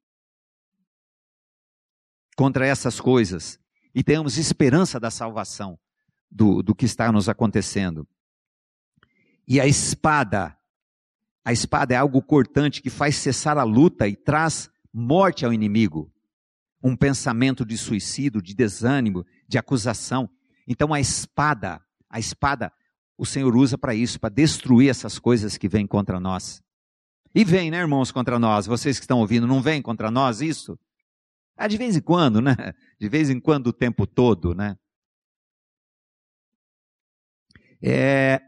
contra 2.37 2.67
essas 2.67 3.01
coisas 3.01 3.59
e 3.95 4.03
tenhamos 4.03 4.39
esperança 4.39 5.01
da 5.01 5.11
salvação 5.11 5.79
do, 6.31 6.63
do 6.63 6.75
que 6.75 6.85
está 6.85 7.11
nos 7.11 7.29
acontecendo. 7.29 8.07
E 9.47 9.61
a 9.61 9.67
espada 9.67 10.57
a 11.45 11.53
espada 11.53 11.95
é 11.95 11.97
algo 11.97 12.23
cortante 12.23 12.83
que 12.83 12.91
faz 12.91 13.17
cessar 13.17 13.57
a 13.59 13.63
luta 13.63 14.07
e 14.07 14.15
traz 14.15 14.71
morte 14.93 15.45
ao 15.45 15.53
inimigo. 15.53 16.13
Um 16.83 16.97
pensamento 16.97 17.65
de 17.65 17.77
suicídio, 17.77 18.43
de 18.43 18.55
desânimo, 18.55 19.25
de 19.49 19.59
acusação. 19.59 20.29
Então 20.67 20.93
a 20.93 21.01
espada, 21.01 21.81
a 22.09 22.19
espada, 22.19 22.73
o 23.17 23.27
Senhor 23.27 23.55
usa 23.57 23.77
para 23.77 23.95
isso, 23.95 24.19
para 24.19 24.31
destruir 24.31 24.91
essas 24.91 25.19
coisas 25.19 25.57
que 25.57 25.69
vêm 25.69 25.87
contra 25.87 26.21
nós. 26.21 26.63
E 27.35 27.45
vem, 27.45 27.71
né, 27.71 27.79
irmãos, 27.79 28.11
contra 28.11 28.39
nós. 28.39 28.67
Vocês 28.67 28.99
que 28.99 29.05
estão 29.05 29.21
ouvindo, 29.21 29.47
não 29.47 29.63
vem 29.63 29.81
contra 29.81 30.11
nós 30.11 30.41
isso? 30.41 30.79
Ah, 31.57 31.69
de 31.69 31.77
vez 31.77 31.97
em 31.97 32.01
quando, 32.01 32.41
né? 32.41 32.55
De 32.99 33.09
vez 33.09 33.31
em 33.31 33.39
quando, 33.39 33.69
o 33.69 33.73
tempo 33.73 34.07
todo, 34.07 34.55
né? 34.55 34.77
É, 37.83 38.41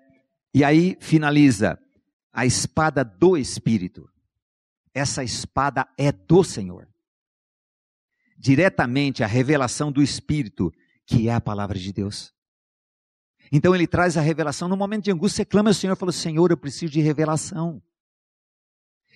e 0.54 0.62
aí 0.62 0.96
finaliza 1.00 1.81
a 2.32 2.46
espada 2.46 3.04
do 3.04 3.36
Espírito. 3.36 4.08
Essa 4.94 5.22
espada 5.22 5.86
é 5.98 6.10
do 6.10 6.42
Senhor. 6.42 6.88
Diretamente 8.38 9.22
a 9.22 9.26
revelação 9.26 9.92
do 9.92 10.02
Espírito, 10.02 10.72
que 11.06 11.28
é 11.28 11.34
a 11.34 11.40
palavra 11.40 11.78
de 11.78 11.92
Deus. 11.92 12.32
Então 13.50 13.74
ele 13.74 13.86
traz 13.86 14.16
a 14.16 14.20
revelação. 14.20 14.68
No 14.68 14.76
momento 14.76 15.04
de 15.04 15.12
angústia, 15.12 15.42
você 15.42 15.44
clama 15.44 15.70
ao 15.70 15.74
Senhor 15.74 15.92
e 15.92 15.96
fala: 15.96 16.12
Senhor, 16.12 16.50
eu 16.50 16.56
preciso 16.56 16.90
de 16.90 17.00
revelação. 17.00 17.82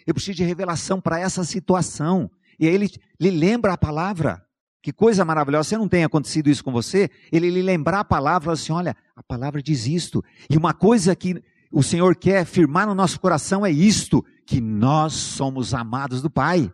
Eu 0.06 0.14
preciso 0.14 0.36
de 0.36 0.44
revelação 0.44 1.00
para 1.00 1.18
essa 1.18 1.42
situação. 1.42 2.30
E 2.58 2.68
aí 2.68 2.74
ele 2.74 2.90
lhe 3.18 3.30
lembra 3.30 3.72
a 3.72 3.78
palavra. 3.78 4.46
Que 4.82 4.92
coisa 4.92 5.24
maravilhosa. 5.24 5.70
Se 5.70 5.76
não 5.76 5.88
tem 5.88 6.04
acontecido 6.04 6.48
isso 6.48 6.62
com 6.62 6.70
você, 6.70 7.10
ele 7.32 7.50
lhe 7.50 7.62
lembrar 7.62 8.00
a 8.00 8.04
palavra, 8.04 8.52
assim: 8.52 8.72
olha, 8.72 8.94
a 9.16 9.22
palavra 9.22 9.62
diz 9.62 9.86
isto. 9.86 10.22
E 10.48 10.56
uma 10.56 10.72
coisa 10.72 11.16
que 11.16 11.42
o 11.76 11.82
Senhor 11.82 12.16
quer 12.16 12.46
firmar 12.46 12.86
no 12.86 12.94
nosso 12.94 13.20
coração 13.20 13.64
é 13.66 13.70
isto: 13.70 14.24
que 14.46 14.60
nós 14.60 15.12
somos 15.12 15.74
amados 15.74 16.22
do 16.22 16.30
Pai. 16.30 16.72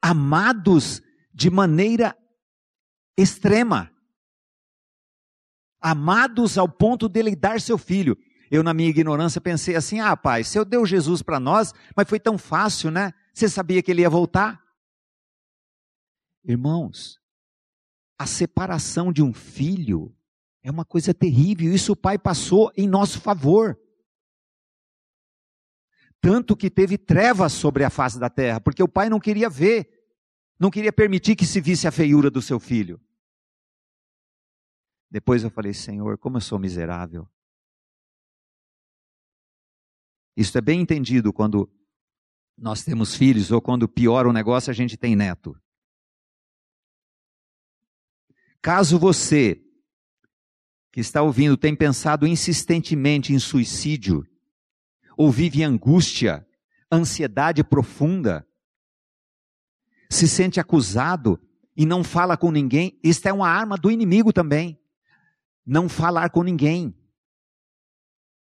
Amados 0.00 1.02
de 1.32 1.50
maneira 1.50 2.16
extrema 3.16 3.90
amados 5.84 6.56
ao 6.56 6.66
ponto 6.66 7.10
dele 7.10 7.36
dar 7.36 7.60
seu 7.60 7.76
filho. 7.76 8.16
Eu, 8.50 8.62
na 8.62 8.72
minha 8.72 8.88
ignorância, 8.88 9.38
pensei 9.38 9.76
assim: 9.76 10.00
ah, 10.00 10.16
pai, 10.16 10.42
se 10.42 10.58
eu 10.58 10.64
deu 10.64 10.86
Jesus 10.86 11.20
para 11.20 11.38
nós, 11.38 11.74
mas 11.94 12.08
foi 12.08 12.18
tão 12.18 12.38
fácil, 12.38 12.90
né? 12.90 13.12
Você 13.34 13.50
sabia 13.50 13.82
que 13.82 13.90
ele 13.90 14.00
ia 14.00 14.08
voltar? 14.08 14.64
Irmãos, 16.42 17.18
a 18.18 18.26
separação 18.26 19.12
de 19.12 19.22
um 19.22 19.34
filho 19.34 20.16
é 20.64 20.70
uma 20.70 20.84
coisa 20.84 21.12
terrível. 21.12 21.72
Isso 21.72 21.92
o 21.92 21.96
pai 21.96 22.18
passou 22.18 22.72
em 22.74 22.88
nosso 22.88 23.20
favor. 23.20 23.78
Tanto 26.20 26.56
que 26.56 26.70
teve 26.70 26.96
trevas 26.96 27.52
sobre 27.52 27.84
a 27.84 27.90
face 27.90 28.18
da 28.18 28.30
terra, 28.30 28.58
porque 28.58 28.82
o 28.82 28.88
pai 28.88 29.10
não 29.10 29.20
queria 29.20 29.50
ver, 29.50 29.86
não 30.58 30.70
queria 30.70 30.90
permitir 30.90 31.36
que 31.36 31.44
se 31.44 31.60
visse 31.60 31.86
a 31.86 31.92
feiura 31.92 32.30
do 32.30 32.40
seu 32.40 32.58
filho. 32.58 32.98
Depois 35.10 35.44
eu 35.44 35.50
falei, 35.50 35.74
Senhor, 35.74 36.16
como 36.16 36.38
eu 36.38 36.40
sou 36.40 36.58
miserável. 36.58 37.28
Isso 40.34 40.56
é 40.56 40.62
bem 40.62 40.80
entendido 40.80 41.30
quando 41.30 41.70
nós 42.56 42.82
temos 42.82 43.14
filhos 43.14 43.52
ou 43.52 43.60
quando 43.60 43.86
piora 43.86 44.28
o 44.28 44.32
negócio 44.32 44.70
a 44.70 44.74
gente 44.74 44.96
tem 44.96 45.14
neto. 45.14 45.60
Caso 48.62 48.98
você 48.98 49.63
que 50.94 51.00
está 51.00 51.20
ouvindo 51.22 51.56
tem 51.56 51.74
pensado 51.74 52.24
insistentemente 52.24 53.32
em 53.32 53.38
suicídio, 53.40 54.24
ou 55.16 55.28
vive 55.28 55.64
angústia, 55.64 56.46
ansiedade 56.90 57.64
profunda, 57.64 58.46
se 60.08 60.28
sente 60.28 60.60
acusado 60.60 61.36
e 61.76 61.84
não 61.84 62.04
fala 62.04 62.36
com 62.36 62.52
ninguém, 62.52 62.96
isto 63.02 63.26
é 63.26 63.32
uma 63.32 63.48
arma 63.48 63.76
do 63.76 63.90
inimigo 63.90 64.32
também 64.32 64.78
não 65.66 65.88
falar 65.88 66.30
com 66.30 66.44
ninguém. 66.44 66.94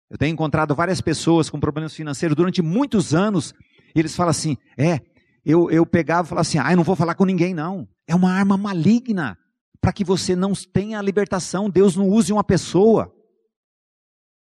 Eu 0.10 0.18
tenho 0.18 0.34
encontrado 0.34 0.74
várias 0.74 1.02
pessoas 1.02 1.52
com 1.52 1.60
problemas 1.60 1.94
financeiros 1.94 2.36
durante 2.36 2.64
muitos 2.64 3.14
anos, 3.14 3.54
e 3.94 4.00
eles 4.00 4.16
falam 4.16 4.32
assim: 4.32 4.58
é, 4.76 5.02
eu, 5.46 5.70
eu 5.70 5.86
pegava 5.86 6.26
e 6.26 6.30
falava 6.30 6.42
assim, 6.42 6.58
ah, 6.58 6.72
eu 6.72 6.78
não 6.78 6.84
vou 6.84 6.96
falar 6.96 7.14
com 7.14 7.26
ninguém, 7.26 7.54
não. 7.54 7.88
É 8.08 8.16
uma 8.16 8.34
arma 8.34 8.58
maligna 8.58 9.38
para 9.82 9.94
que 9.94 10.04
você 10.04 10.36
não 10.36 10.54
tenha 10.54 11.00
a 11.00 11.02
libertação. 11.02 11.70
Deus 11.70 11.96
não 11.96 12.08
use 12.08 12.32
uma 12.32 12.44
pessoa 12.44 13.14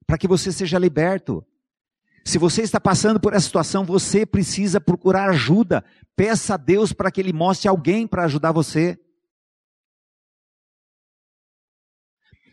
para 0.05 0.17
que 0.17 0.27
você 0.27 0.51
seja 0.51 0.79
liberto. 0.79 1.45
Se 2.25 2.37
você 2.37 2.61
está 2.61 2.79
passando 2.79 3.19
por 3.19 3.33
essa 3.33 3.45
situação, 3.45 3.85
você 3.85 4.25
precisa 4.25 4.81
procurar 4.81 5.29
ajuda. 5.29 5.83
Peça 6.15 6.55
a 6.55 6.57
Deus 6.57 6.91
para 6.91 7.11
que 7.11 7.21
Ele 7.21 7.33
mostre 7.33 7.67
alguém 7.67 8.05
para 8.05 8.25
ajudar 8.25 8.51
você. 8.51 8.99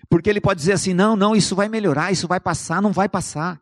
Porque 0.09 0.31
ele 0.31 0.41
pode 0.41 0.61
dizer 0.61 0.73
assim: 0.73 0.95
não, 0.95 1.17
não, 1.17 1.35
isso 1.35 1.55
vai 1.55 1.69
melhorar, 1.69 2.13
isso 2.13 2.29
vai 2.29 2.41
passar, 2.41 2.81
não 2.81 2.93
vai 2.93 3.09
passar. 3.09 3.61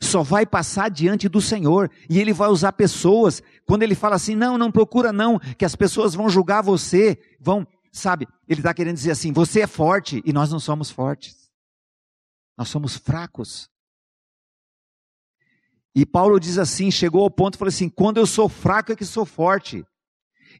Só 0.00 0.22
vai 0.22 0.46
passar 0.46 0.90
diante 0.90 1.28
do 1.28 1.40
Senhor. 1.40 1.90
E 2.08 2.20
ele 2.20 2.32
vai 2.32 2.48
usar 2.48 2.72
pessoas. 2.72 3.42
Quando 3.66 3.82
ele 3.82 3.94
fala 3.94 4.16
assim: 4.16 4.34
não, 4.34 4.58
não 4.58 4.70
procura, 4.70 5.12
não, 5.12 5.38
que 5.56 5.64
as 5.64 5.74
pessoas 5.74 6.14
vão 6.14 6.28
julgar 6.28 6.62
você, 6.62 7.18
vão, 7.40 7.66
sabe? 7.92 8.26
Ele 8.46 8.60
está 8.60 8.72
querendo 8.72 8.96
dizer 8.96 9.10
assim: 9.10 9.32
você 9.32 9.60
é 9.60 9.66
forte 9.66 10.22
e 10.24 10.32
nós 10.32 10.50
não 10.50 10.60
somos 10.60 10.90
fortes. 10.90 11.50
Nós 12.56 12.68
somos 12.68 12.96
fracos. 12.96 13.70
E 15.94 16.06
Paulo 16.06 16.38
diz 16.38 16.58
assim: 16.58 16.90
chegou 16.90 17.22
ao 17.22 17.30
ponto 17.30 17.54
e 17.54 17.58
falou 17.58 17.70
assim: 17.70 17.88
quando 17.88 18.18
eu 18.18 18.26
sou 18.26 18.48
fraco 18.48 18.92
é 18.92 18.96
que 18.96 19.04
sou 19.04 19.24
forte. 19.24 19.84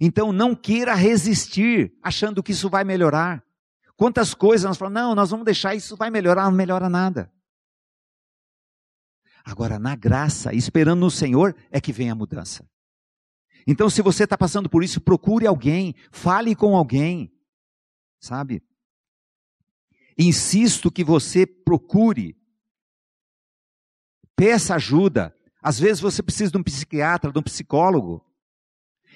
Então 0.00 0.32
não 0.32 0.54
queira 0.54 0.94
resistir 0.94 1.92
achando 2.02 2.42
que 2.42 2.52
isso 2.52 2.70
vai 2.70 2.84
melhorar. 2.84 3.44
Quantas 3.96 4.32
coisas 4.32 4.64
nós 4.64 4.76
falamos, 4.76 5.00
não, 5.00 5.14
nós 5.14 5.30
vamos 5.30 5.44
deixar 5.44 5.74
isso, 5.74 5.96
vai 5.96 6.08
melhorar, 6.08 6.44
não 6.44 6.52
melhora 6.52 6.88
nada. 6.88 7.32
Agora, 9.44 9.78
na 9.78 9.96
graça, 9.96 10.54
esperando 10.54 11.00
no 11.00 11.10
Senhor, 11.10 11.56
é 11.70 11.80
que 11.80 11.92
vem 11.92 12.10
a 12.10 12.14
mudança. 12.14 12.68
Então, 13.70 13.90
se 13.90 14.00
você 14.00 14.24
está 14.24 14.38
passando 14.38 14.66
por 14.66 14.82
isso, 14.82 14.98
procure 14.98 15.46
alguém, 15.46 15.94
fale 16.10 16.56
com 16.56 16.74
alguém, 16.74 17.30
sabe? 18.18 18.62
Insisto 20.16 20.90
que 20.90 21.04
você 21.04 21.44
procure, 21.44 22.34
peça 24.34 24.74
ajuda. 24.74 25.34
Às 25.62 25.78
vezes 25.78 26.00
você 26.00 26.22
precisa 26.22 26.50
de 26.50 26.56
um 26.56 26.62
psiquiatra, 26.62 27.30
de 27.30 27.38
um 27.38 27.42
psicólogo. 27.42 28.24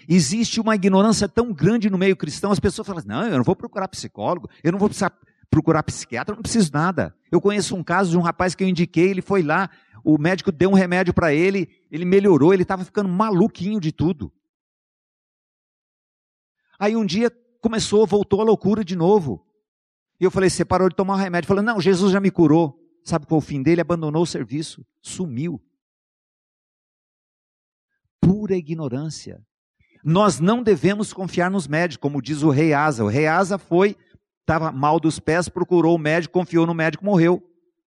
Existe 0.06 0.60
uma 0.60 0.74
ignorância 0.74 1.26
tão 1.26 1.50
grande 1.50 1.88
no 1.88 1.96
meio 1.96 2.14
cristão, 2.14 2.52
as 2.52 2.60
pessoas 2.60 2.86
falam: 2.86 3.02
não, 3.06 3.24
eu 3.24 3.38
não 3.38 3.44
vou 3.44 3.56
procurar 3.56 3.88
psicólogo, 3.88 4.50
eu 4.62 4.70
não 4.70 4.78
vou 4.78 4.90
precisar 4.90 5.18
procurar 5.50 5.82
psiquiatra, 5.82 6.34
não 6.34 6.42
preciso 6.42 6.70
nada. 6.74 7.16
Eu 7.30 7.40
conheço 7.40 7.74
um 7.74 7.82
caso 7.82 8.10
de 8.10 8.18
um 8.18 8.22
rapaz 8.22 8.54
que 8.54 8.62
eu 8.62 8.68
indiquei, 8.68 9.08
ele 9.08 9.22
foi 9.22 9.42
lá, 9.42 9.70
o 10.04 10.18
médico 10.18 10.52
deu 10.52 10.68
um 10.68 10.74
remédio 10.74 11.14
para 11.14 11.32
ele, 11.32 11.70
ele 11.90 12.04
melhorou, 12.04 12.52
ele 12.52 12.64
estava 12.64 12.84
ficando 12.84 13.08
maluquinho 13.08 13.80
de 13.80 13.90
tudo. 13.92 14.30
Aí 16.82 16.96
um 16.96 17.06
dia 17.06 17.30
começou, 17.60 18.04
voltou 18.04 18.40
a 18.40 18.44
loucura 18.44 18.84
de 18.84 18.96
novo. 18.96 19.46
E 20.18 20.24
eu 20.24 20.32
falei: 20.32 20.50
você 20.50 20.64
parou 20.64 20.88
de 20.88 20.96
tomar 20.96 21.14
o 21.14 21.16
remédio? 21.16 21.46
Falou: 21.46 21.62
não, 21.62 21.80
Jesus 21.80 22.10
já 22.10 22.18
me 22.18 22.28
curou. 22.28 22.76
Sabe 23.04 23.24
qual 23.24 23.40
foi 23.40 23.46
o 23.46 23.56
fim 23.56 23.62
dele? 23.62 23.80
Abandonou 23.80 24.24
o 24.24 24.26
serviço, 24.26 24.84
sumiu. 25.00 25.62
Pura 28.20 28.56
ignorância. 28.56 29.40
Nós 30.02 30.40
não 30.40 30.60
devemos 30.60 31.12
confiar 31.12 31.48
nos 31.52 31.68
médicos, 31.68 32.02
como 32.02 32.20
diz 32.20 32.42
o 32.42 32.50
rei 32.50 32.72
Asa. 32.74 33.04
O 33.04 33.08
rei 33.08 33.28
Asa 33.28 33.58
foi, 33.58 33.96
estava 34.40 34.72
mal 34.72 34.98
dos 34.98 35.20
pés, 35.20 35.48
procurou 35.48 35.94
o 35.94 36.00
médico, 36.00 36.34
confiou 36.34 36.66
no 36.66 36.74
médico, 36.74 37.04
morreu 37.04 37.40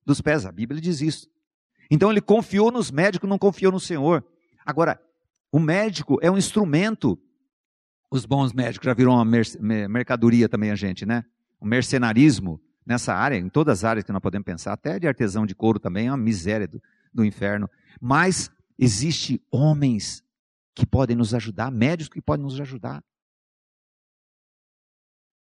dos 0.05 0.21
pés. 0.21 0.45
A 0.45 0.53
Bíblia 0.53 0.79
diz 0.79 1.01
isso. 1.01 1.27
Então 1.91 2.09
ele 2.09 2.21
confiou 2.21 2.71
nos 2.71 2.91
médicos, 2.91 3.29
não 3.29 3.37
confiou 3.37 3.73
no 3.73 3.79
Senhor. 3.79 4.25
Agora, 4.65 4.97
o 5.51 5.59
médico 5.59 6.17
é 6.21 6.31
um 6.31 6.37
instrumento. 6.37 7.19
Os 8.09 8.25
bons 8.25 8.53
médicos 8.53 8.85
já 8.85 8.93
viram 8.93 9.13
uma 9.13 9.25
mercadoria 9.25 10.47
também 10.47 10.71
a 10.71 10.75
gente, 10.75 11.05
né? 11.05 11.25
O 11.59 11.65
mercenarismo 11.65 12.61
nessa 12.85 13.13
área, 13.13 13.35
em 13.35 13.49
todas 13.49 13.79
as 13.79 13.83
áreas 13.83 14.05
que 14.05 14.11
nós 14.11 14.21
podemos 14.21 14.45
pensar, 14.45 14.73
até 14.73 14.99
de 14.99 15.07
artesão 15.07 15.45
de 15.45 15.55
couro 15.55 15.79
também 15.79 16.07
é 16.07 16.11
uma 16.11 16.17
miséria 16.17 16.67
do, 16.67 16.81
do 17.13 17.25
inferno. 17.25 17.69
Mas 17.99 18.51
existe 18.77 19.41
homens 19.49 20.23
que 20.73 20.85
podem 20.85 21.15
nos 21.15 21.33
ajudar, 21.33 21.71
médicos 21.71 22.13
que 22.13 22.21
podem 22.21 22.43
nos 22.43 22.59
ajudar. 22.59 23.03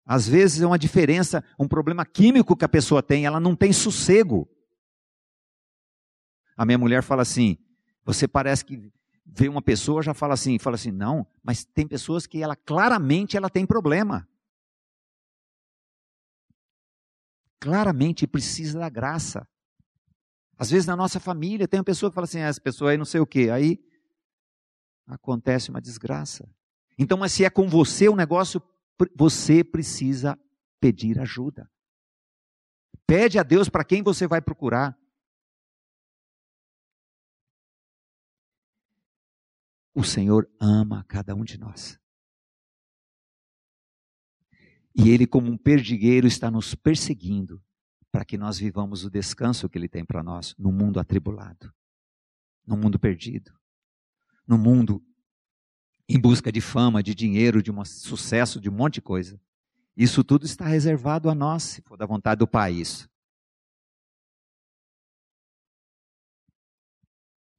Às 0.04 0.28
vezes 0.28 0.60
é 0.60 0.66
uma 0.66 0.78
diferença, 0.78 1.42
um 1.58 1.68
problema 1.68 2.04
químico 2.04 2.56
que 2.56 2.64
a 2.64 2.68
pessoa 2.68 3.02
tem, 3.02 3.24
ela 3.24 3.38
não 3.38 3.54
tem 3.54 3.72
sossego. 3.72 4.48
A 6.56 6.66
minha 6.66 6.78
mulher 6.78 7.02
fala 7.02 7.22
assim: 7.22 7.56
você 8.04 8.26
parece 8.26 8.64
que 8.64 8.92
vê 9.32 9.48
uma 9.48 9.62
pessoa 9.62 10.02
já 10.02 10.12
fala 10.12 10.34
assim, 10.34 10.58
fala 10.58 10.74
assim, 10.74 10.90
não, 10.90 11.26
mas 11.42 11.64
tem 11.64 11.86
pessoas 11.86 12.26
que 12.26 12.42
ela 12.42 12.56
claramente 12.56 13.36
ela 13.36 13.48
tem 13.48 13.64
problema. 13.64 14.28
Claramente 17.60 18.26
precisa 18.26 18.78
da 18.78 18.88
graça. 18.88 19.46
Às 20.58 20.70
vezes 20.70 20.86
na 20.86 20.96
nossa 20.96 21.20
família 21.20 21.68
tem 21.68 21.78
uma 21.78 21.84
pessoa 21.84 22.10
que 22.10 22.14
fala 22.14 22.24
assim, 22.24 22.40
ah, 22.40 22.48
essa 22.48 22.60
pessoa 22.60 22.90
aí 22.90 22.98
não 22.98 23.04
sei 23.04 23.20
o 23.20 23.26
quê, 23.26 23.50
aí 23.50 23.78
acontece 25.06 25.70
uma 25.70 25.80
desgraça. 25.80 26.48
Então, 26.98 27.16
mas 27.16 27.32
se 27.32 27.44
é 27.44 27.50
com 27.50 27.68
você 27.68 28.08
o 28.08 28.16
negócio, 28.16 28.62
você 29.16 29.64
precisa 29.64 30.38
pedir 30.78 31.18
ajuda. 31.18 31.70
Pede 33.06 33.38
a 33.38 33.42
Deus 33.42 33.68
para 33.68 33.84
quem 33.84 34.02
você 34.02 34.26
vai 34.26 34.40
procurar. 34.40 34.96
O 40.00 40.02
Senhor 40.02 40.50
ama 40.58 41.04
cada 41.06 41.34
um 41.34 41.44
de 41.44 41.58
nós. 41.58 42.00
E 44.94 45.10
Ele, 45.10 45.26
como 45.26 45.50
um 45.50 45.58
perdigueiro, 45.58 46.26
está 46.26 46.50
nos 46.50 46.74
perseguindo 46.74 47.62
para 48.10 48.24
que 48.24 48.38
nós 48.38 48.58
vivamos 48.58 49.04
o 49.04 49.10
descanso 49.10 49.68
que 49.68 49.76
Ele 49.76 49.90
tem 49.90 50.02
para 50.02 50.22
nós 50.22 50.54
no 50.58 50.72
mundo 50.72 50.98
atribulado, 50.98 51.70
no 52.66 52.78
mundo 52.78 52.98
perdido, 52.98 53.52
no 54.46 54.56
mundo 54.56 55.04
em 56.08 56.18
busca 56.18 56.50
de 56.50 56.62
fama, 56.62 57.02
de 57.02 57.14
dinheiro, 57.14 57.62
de 57.62 57.70
um 57.70 57.84
sucesso, 57.84 58.58
de 58.58 58.70
um 58.70 58.72
monte 58.72 58.94
de 58.94 59.02
coisa. 59.02 59.38
Isso 59.94 60.24
tudo 60.24 60.46
está 60.46 60.64
reservado 60.64 61.28
a 61.28 61.34
nós, 61.34 61.62
se 61.62 61.82
for 61.82 61.98
da 61.98 62.06
vontade 62.06 62.38
do 62.38 62.48
Pai 62.48 62.72
isso. 62.72 63.06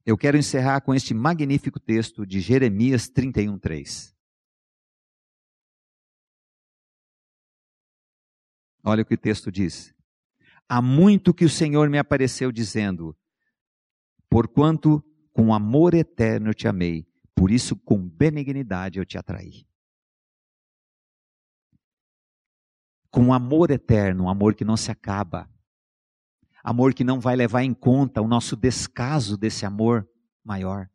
Eu 0.04 0.18
quero 0.18 0.36
encerrar 0.36 0.80
com 0.80 0.92
este 0.92 1.14
magnífico 1.14 1.78
texto 1.78 2.26
de 2.26 2.40
Jeremias 2.40 3.08
31:3. 3.08 4.12
Olha 8.84 9.02
o 9.02 9.06
que 9.06 9.14
o 9.14 9.18
texto 9.18 9.50
diz. 9.52 9.94
Há 10.68 10.82
muito 10.82 11.32
que 11.32 11.44
o 11.44 11.50
Senhor 11.50 11.88
me 11.88 11.98
apareceu 11.98 12.50
dizendo: 12.50 13.16
Porquanto 14.28 15.04
com 15.32 15.54
amor 15.54 15.94
eterno 15.94 16.50
eu 16.50 16.54
te 16.54 16.66
amei, 16.66 17.06
por 17.34 17.50
isso 17.50 17.76
com 17.76 18.08
benignidade 18.08 18.98
eu 18.98 19.06
te 19.06 19.16
atraí. 19.16 19.66
Com 23.10 23.32
amor 23.32 23.70
eterno, 23.70 24.24
um 24.24 24.28
amor 24.28 24.54
que 24.54 24.64
não 24.64 24.76
se 24.76 24.90
acaba, 24.90 25.51
amor 26.62 26.94
que 26.94 27.04
não 27.04 27.20
vai 27.20 27.36
levar 27.36 27.62
em 27.62 27.74
conta 27.74 28.20
o 28.20 28.28
nosso 28.28 28.56
descaso 28.56 29.36
desse 29.36 29.66
amor 29.66 30.08
maior. 30.44 30.88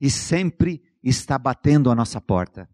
E 0.00 0.10
sempre 0.10 0.82
está 1.02 1.38
batendo 1.38 1.90
a 1.90 1.94
nossa 1.94 2.20
porta 2.20 2.68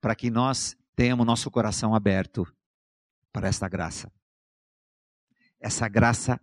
para 0.00 0.16
que 0.16 0.30
nós 0.30 0.76
tenhamos 0.96 1.24
nosso 1.24 1.50
coração 1.50 1.94
aberto 1.94 2.44
para 3.32 3.48
esta 3.48 3.68
graça. 3.68 4.12
Essa 5.60 5.88
graça 5.88 6.40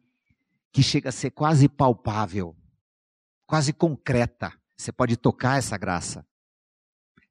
que 0.72 0.82
chega 0.82 1.10
a 1.10 1.12
ser 1.12 1.32
quase 1.32 1.68
palpável, 1.68 2.56
quase 3.46 3.74
concreta. 3.74 4.54
Você 4.78 4.94
pode 4.94 5.18
tocar 5.18 5.58
essa 5.58 5.78
graça. 5.78 6.26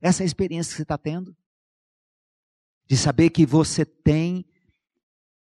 Essa 0.00 0.22
é 0.22 0.24
a 0.24 0.26
experiência 0.26 0.70
que 0.70 0.76
você 0.76 0.82
está 0.82 0.98
tendo. 0.98 1.34
De 2.88 2.96
saber 2.96 3.30
que 3.30 3.44
você 3.44 3.84
tem 3.84 4.44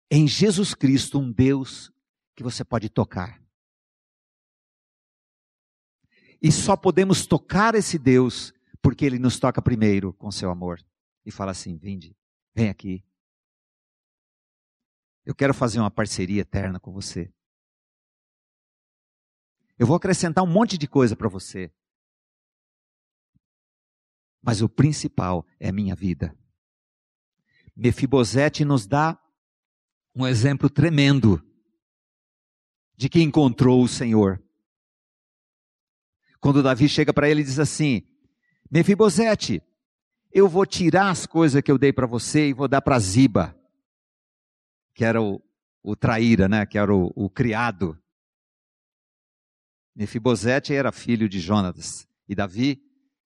em 0.09 0.27
Jesus 0.27 0.73
Cristo 0.73 1.19
um 1.19 1.31
Deus 1.31 1.91
que 2.35 2.43
você 2.43 2.63
pode 2.63 2.89
tocar. 2.89 3.41
E 6.41 6.51
só 6.51 6.75
podemos 6.75 7.25
tocar 7.25 7.75
esse 7.75 7.99
Deus 7.99 8.53
porque 8.81 9.05
ele 9.05 9.19
nos 9.19 9.39
toca 9.39 9.61
primeiro 9.61 10.11
com 10.13 10.31
seu 10.31 10.49
amor 10.49 10.83
e 11.25 11.31
fala 11.31 11.51
assim: 11.51 11.77
vinde, 11.77 12.17
vem 12.53 12.69
aqui. 12.69 13.05
Eu 15.23 15.35
quero 15.35 15.53
fazer 15.53 15.79
uma 15.79 15.91
parceria 15.91 16.41
eterna 16.41 16.79
com 16.79 16.91
você. 16.91 17.31
Eu 19.77 19.85
vou 19.85 19.95
acrescentar 19.95 20.43
um 20.43 20.47
monte 20.51 20.77
de 20.77 20.87
coisa 20.87 21.15
para 21.15 21.29
você. 21.29 21.71
Mas 24.41 24.61
o 24.61 24.69
principal 24.69 25.45
é 25.59 25.71
minha 25.71 25.95
vida. 25.95 26.35
Mefibosete 27.81 28.63
nos 28.63 28.85
dá 28.85 29.19
um 30.13 30.27
exemplo 30.27 30.69
tremendo 30.69 31.43
de 32.95 33.09
que 33.09 33.23
encontrou 33.23 33.83
o 33.83 33.87
Senhor. 33.87 34.39
Quando 36.39 36.61
Davi 36.61 36.87
chega 36.87 37.11
para 37.11 37.27
ele 37.27 37.41
e 37.41 37.43
diz 37.43 37.57
assim: 37.57 38.03
Mefibosete, 38.69 39.63
eu 40.31 40.47
vou 40.47 40.63
tirar 40.63 41.09
as 41.09 41.25
coisas 41.25 41.59
que 41.63 41.71
eu 41.71 41.77
dei 41.79 41.91
para 41.91 42.05
você 42.05 42.49
e 42.49 42.53
vou 42.53 42.67
dar 42.67 42.83
para 42.83 42.99
Ziba, 42.99 43.59
que 44.93 45.03
era 45.03 45.19
o, 45.19 45.41
o 45.81 45.95
traíra, 45.95 46.47
né? 46.47 46.67
que 46.67 46.77
era 46.77 46.93
o, 46.93 47.11
o 47.15 47.31
criado. 47.31 47.99
Mefibosete 49.95 50.71
era 50.71 50.91
filho 50.91 51.27
de 51.27 51.39
Jonatas. 51.39 52.07
E 52.29 52.35
Davi 52.35 52.79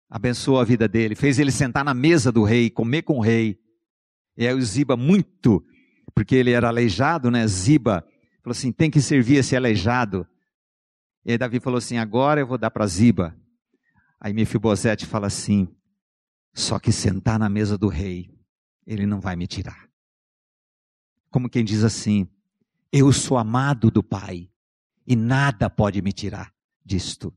abençoou 0.10 0.62
a 0.62 0.64
vida 0.64 0.88
dele, 0.88 1.14
fez 1.14 1.40
ele 1.40 1.52
sentar 1.52 1.84
na 1.84 1.94
mesa 1.94 2.32
do 2.32 2.44
rei, 2.46 2.70
comer 2.70 3.02
com 3.02 3.18
o 3.18 3.22
rei. 3.22 3.65
E 4.38 4.48
aí 4.48 4.54
o 4.54 4.62
Ziba, 4.62 4.98
muito, 4.98 5.64
porque 6.14 6.36
ele 6.36 6.52
era 6.52 6.68
aleijado, 6.68 7.32
né? 7.32 7.46
Ziba 7.48 8.06
falou 8.46 8.52
assim: 8.52 8.72
tem 8.72 8.92
que 8.92 9.02
servir 9.02 9.38
esse 9.38 9.56
aleijado. 9.56 10.28
E 11.26 11.32
aí 11.32 11.38
Davi 11.38 11.60
falou 11.60 11.80
assim: 11.80 11.98
agora 11.98 12.40
eu 12.40 12.48
vou 12.48 12.58
dar 12.58 12.70
para 12.70 12.86
Ziba. 12.86 13.36
Aí 14.20 14.34
Mefibosete 14.34 15.06
fala 15.06 15.28
assim: 15.28 15.68
só 16.54 16.78
que 16.78 16.92
sentar 16.92 17.40
na 17.40 17.50
mesa 17.50 17.78
do 17.78 17.88
rei, 17.88 18.30
ele 18.86 19.06
não 19.06 19.20
vai 19.20 19.36
me 19.36 19.48
tirar. 19.48 19.90
Como 21.32 21.50
quem 21.50 21.66
diz 21.66 21.84
assim: 21.84 22.28
eu 22.92 23.12
sou 23.12 23.38
amado 23.38 23.90
do 23.90 24.04
Pai 24.04 24.50
e 25.08 25.16
nada 25.16 25.70
pode 25.70 26.02
me 26.02 26.14
tirar 26.14 26.54
disto. 26.84 27.34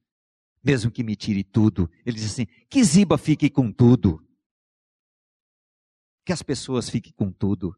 Mesmo 0.63 0.91
que 0.91 1.03
me 1.03 1.17
tire 1.17 1.43
tudo, 1.43 1.91
ele 2.05 2.17
diz 2.17 2.33
assim: 2.33 2.47
que 2.69 2.85
Ziba 2.85 3.17
fique 3.17 3.49
com 3.49 3.73
tudo. 3.73 4.23
Que 6.29 6.33
as 6.35 6.43
pessoas 6.43 6.91
fiquem 6.91 7.11
com 7.15 7.33
tudo. 7.33 7.75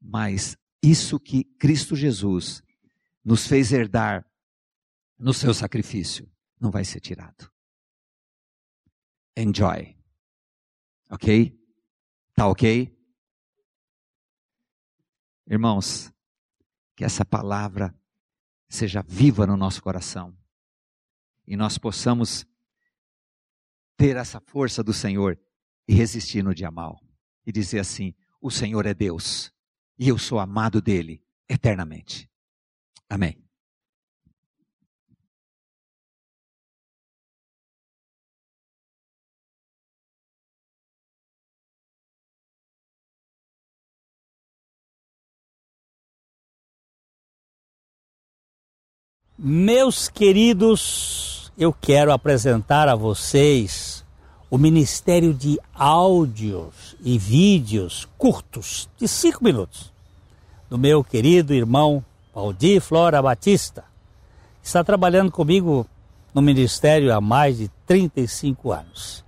Mas 0.00 0.56
isso 0.80 1.18
que 1.18 1.42
Cristo 1.42 1.96
Jesus 1.96 2.62
nos 3.24 3.48
fez 3.48 3.72
herdar 3.72 4.24
no 5.18 5.34
seu 5.34 5.52
sacrifício 5.52 6.30
não 6.60 6.70
vai 6.70 6.84
ser 6.84 7.00
tirado. 7.00 7.50
Enjoy. 9.36 9.98
Ok? 11.10 11.60
Tá 12.32 12.46
ok? 12.46 12.96
Irmãos, 15.48 16.12
que 16.94 17.02
essa 17.04 17.24
palavra 17.24 17.92
seja 18.68 19.02
viva 19.02 19.48
no 19.48 19.56
nosso 19.56 19.82
coração 19.82 20.32
e 21.44 21.56
nós 21.56 21.76
possamos 21.76 22.46
ter 23.96 24.14
essa 24.14 24.40
força 24.40 24.80
do 24.80 24.92
Senhor 24.92 25.36
e 25.88 25.94
resistir 25.94 26.44
no 26.44 26.54
dia 26.54 26.70
mal 26.70 27.00
e 27.46 27.50
dizer 27.50 27.80
assim: 27.80 28.14
o 28.40 28.50
Senhor 28.50 28.84
é 28.84 28.92
Deus 28.92 29.50
e 29.98 30.08
eu 30.08 30.18
sou 30.18 30.38
amado 30.38 30.82
dele 30.82 31.22
eternamente. 31.48 32.28
Amém. 33.08 33.42
Meus 49.40 50.08
queridos, 50.08 51.52
eu 51.56 51.72
quero 51.72 52.12
apresentar 52.12 52.88
a 52.88 52.96
vocês 52.96 54.04
o 54.50 54.56
Ministério 54.56 55.34
de 55.34 55.60
Áudios 55.74 56.96
e 57.02 57.18
Vídeos 57.18 58.08
curtos, 58.16 58.88
de 58.96 59.06
cinco 59.06 59.44
minutos, 59.44 59.92
do 60.70 60.78
meu 60.78 61.04
querido 61.04 61.52
irmão 61.52 62.04
Valdir 62.34 62.80
Flora 62.80 63.20
Batista. 63.20 63.84
Está 64.62 64.82
trabalhando 64.82 65.30
comigo 65.30 65.86
no 66.32 66.40
Ministério 66.40 67.14
há 67.14 67.20
mais 67.20 67.58
de 67.58 67.68
35 67.86 68.72
anos. 68.72 69.24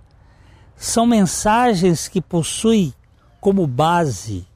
São 0.75 1.05
mensagens 1.05 2.07
que 2.07 2.21
possuem 2.21 2.93
como 3.39 3.67
base 3.67 4.47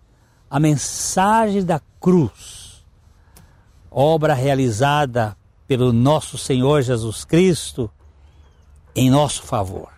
a 0.49 0.59
mensagem 0.59 1.63
da 1.63 1.79
cruz, 1.99 2.83
obra 3.91 4.33
realizada 4.33 5.37
pelo 5.67 5.91
nosso 5.91 6.37
Senhor 6.37 6.81
Jesus 6.81 7.23
Cristo 7.23 7.89
em 8.95 9.09
nosso 9.09 9.43
favor. 9.43 9.94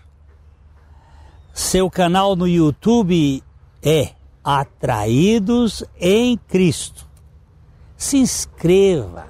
Seu 1.58 1.90
canal 1.90 2.36
no 2.36 2.48
YouTube 2.48 3.44
é 3.82 4.12
Atraídos 4.44 5.84
em 6.00 6.38
Cristo. 6.38 7.04
Se 7.98 8.18
inscreva, 8.18 9.26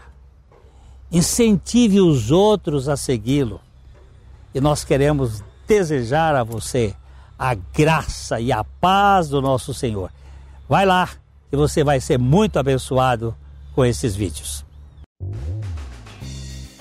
incentive 1.10 2.02
os 2.02 2.30
outros 2.30 2.90
a 2.90 2.98
segui-lo. 2.98 3.62
E 4.54 4.60
nós 4.60 4.84
queremos 4.84 5.42
desejar 5.66 6.36
a 6.36 6.44
você 6.44 6.94
a 7.40 7.54
graça 7.56 8.42
e 8.42 8.52
a 8.52 8.62
paz 8.62 9.30
do 9.30 9.42
nosso 9.42 9.74
Senhor. 9.74 10.12
Vai 10.68 10.86
lá 10.86 11.10
e 11.50 11.56
você 11.56 11.82
vai 11.82 12.02
ser 12.02 12.20
muito 12.20 12.60
abençoado 12.60 13.34
com 13.74 13.86
esses 13.86 14.18
vídeos. 14.18 14.66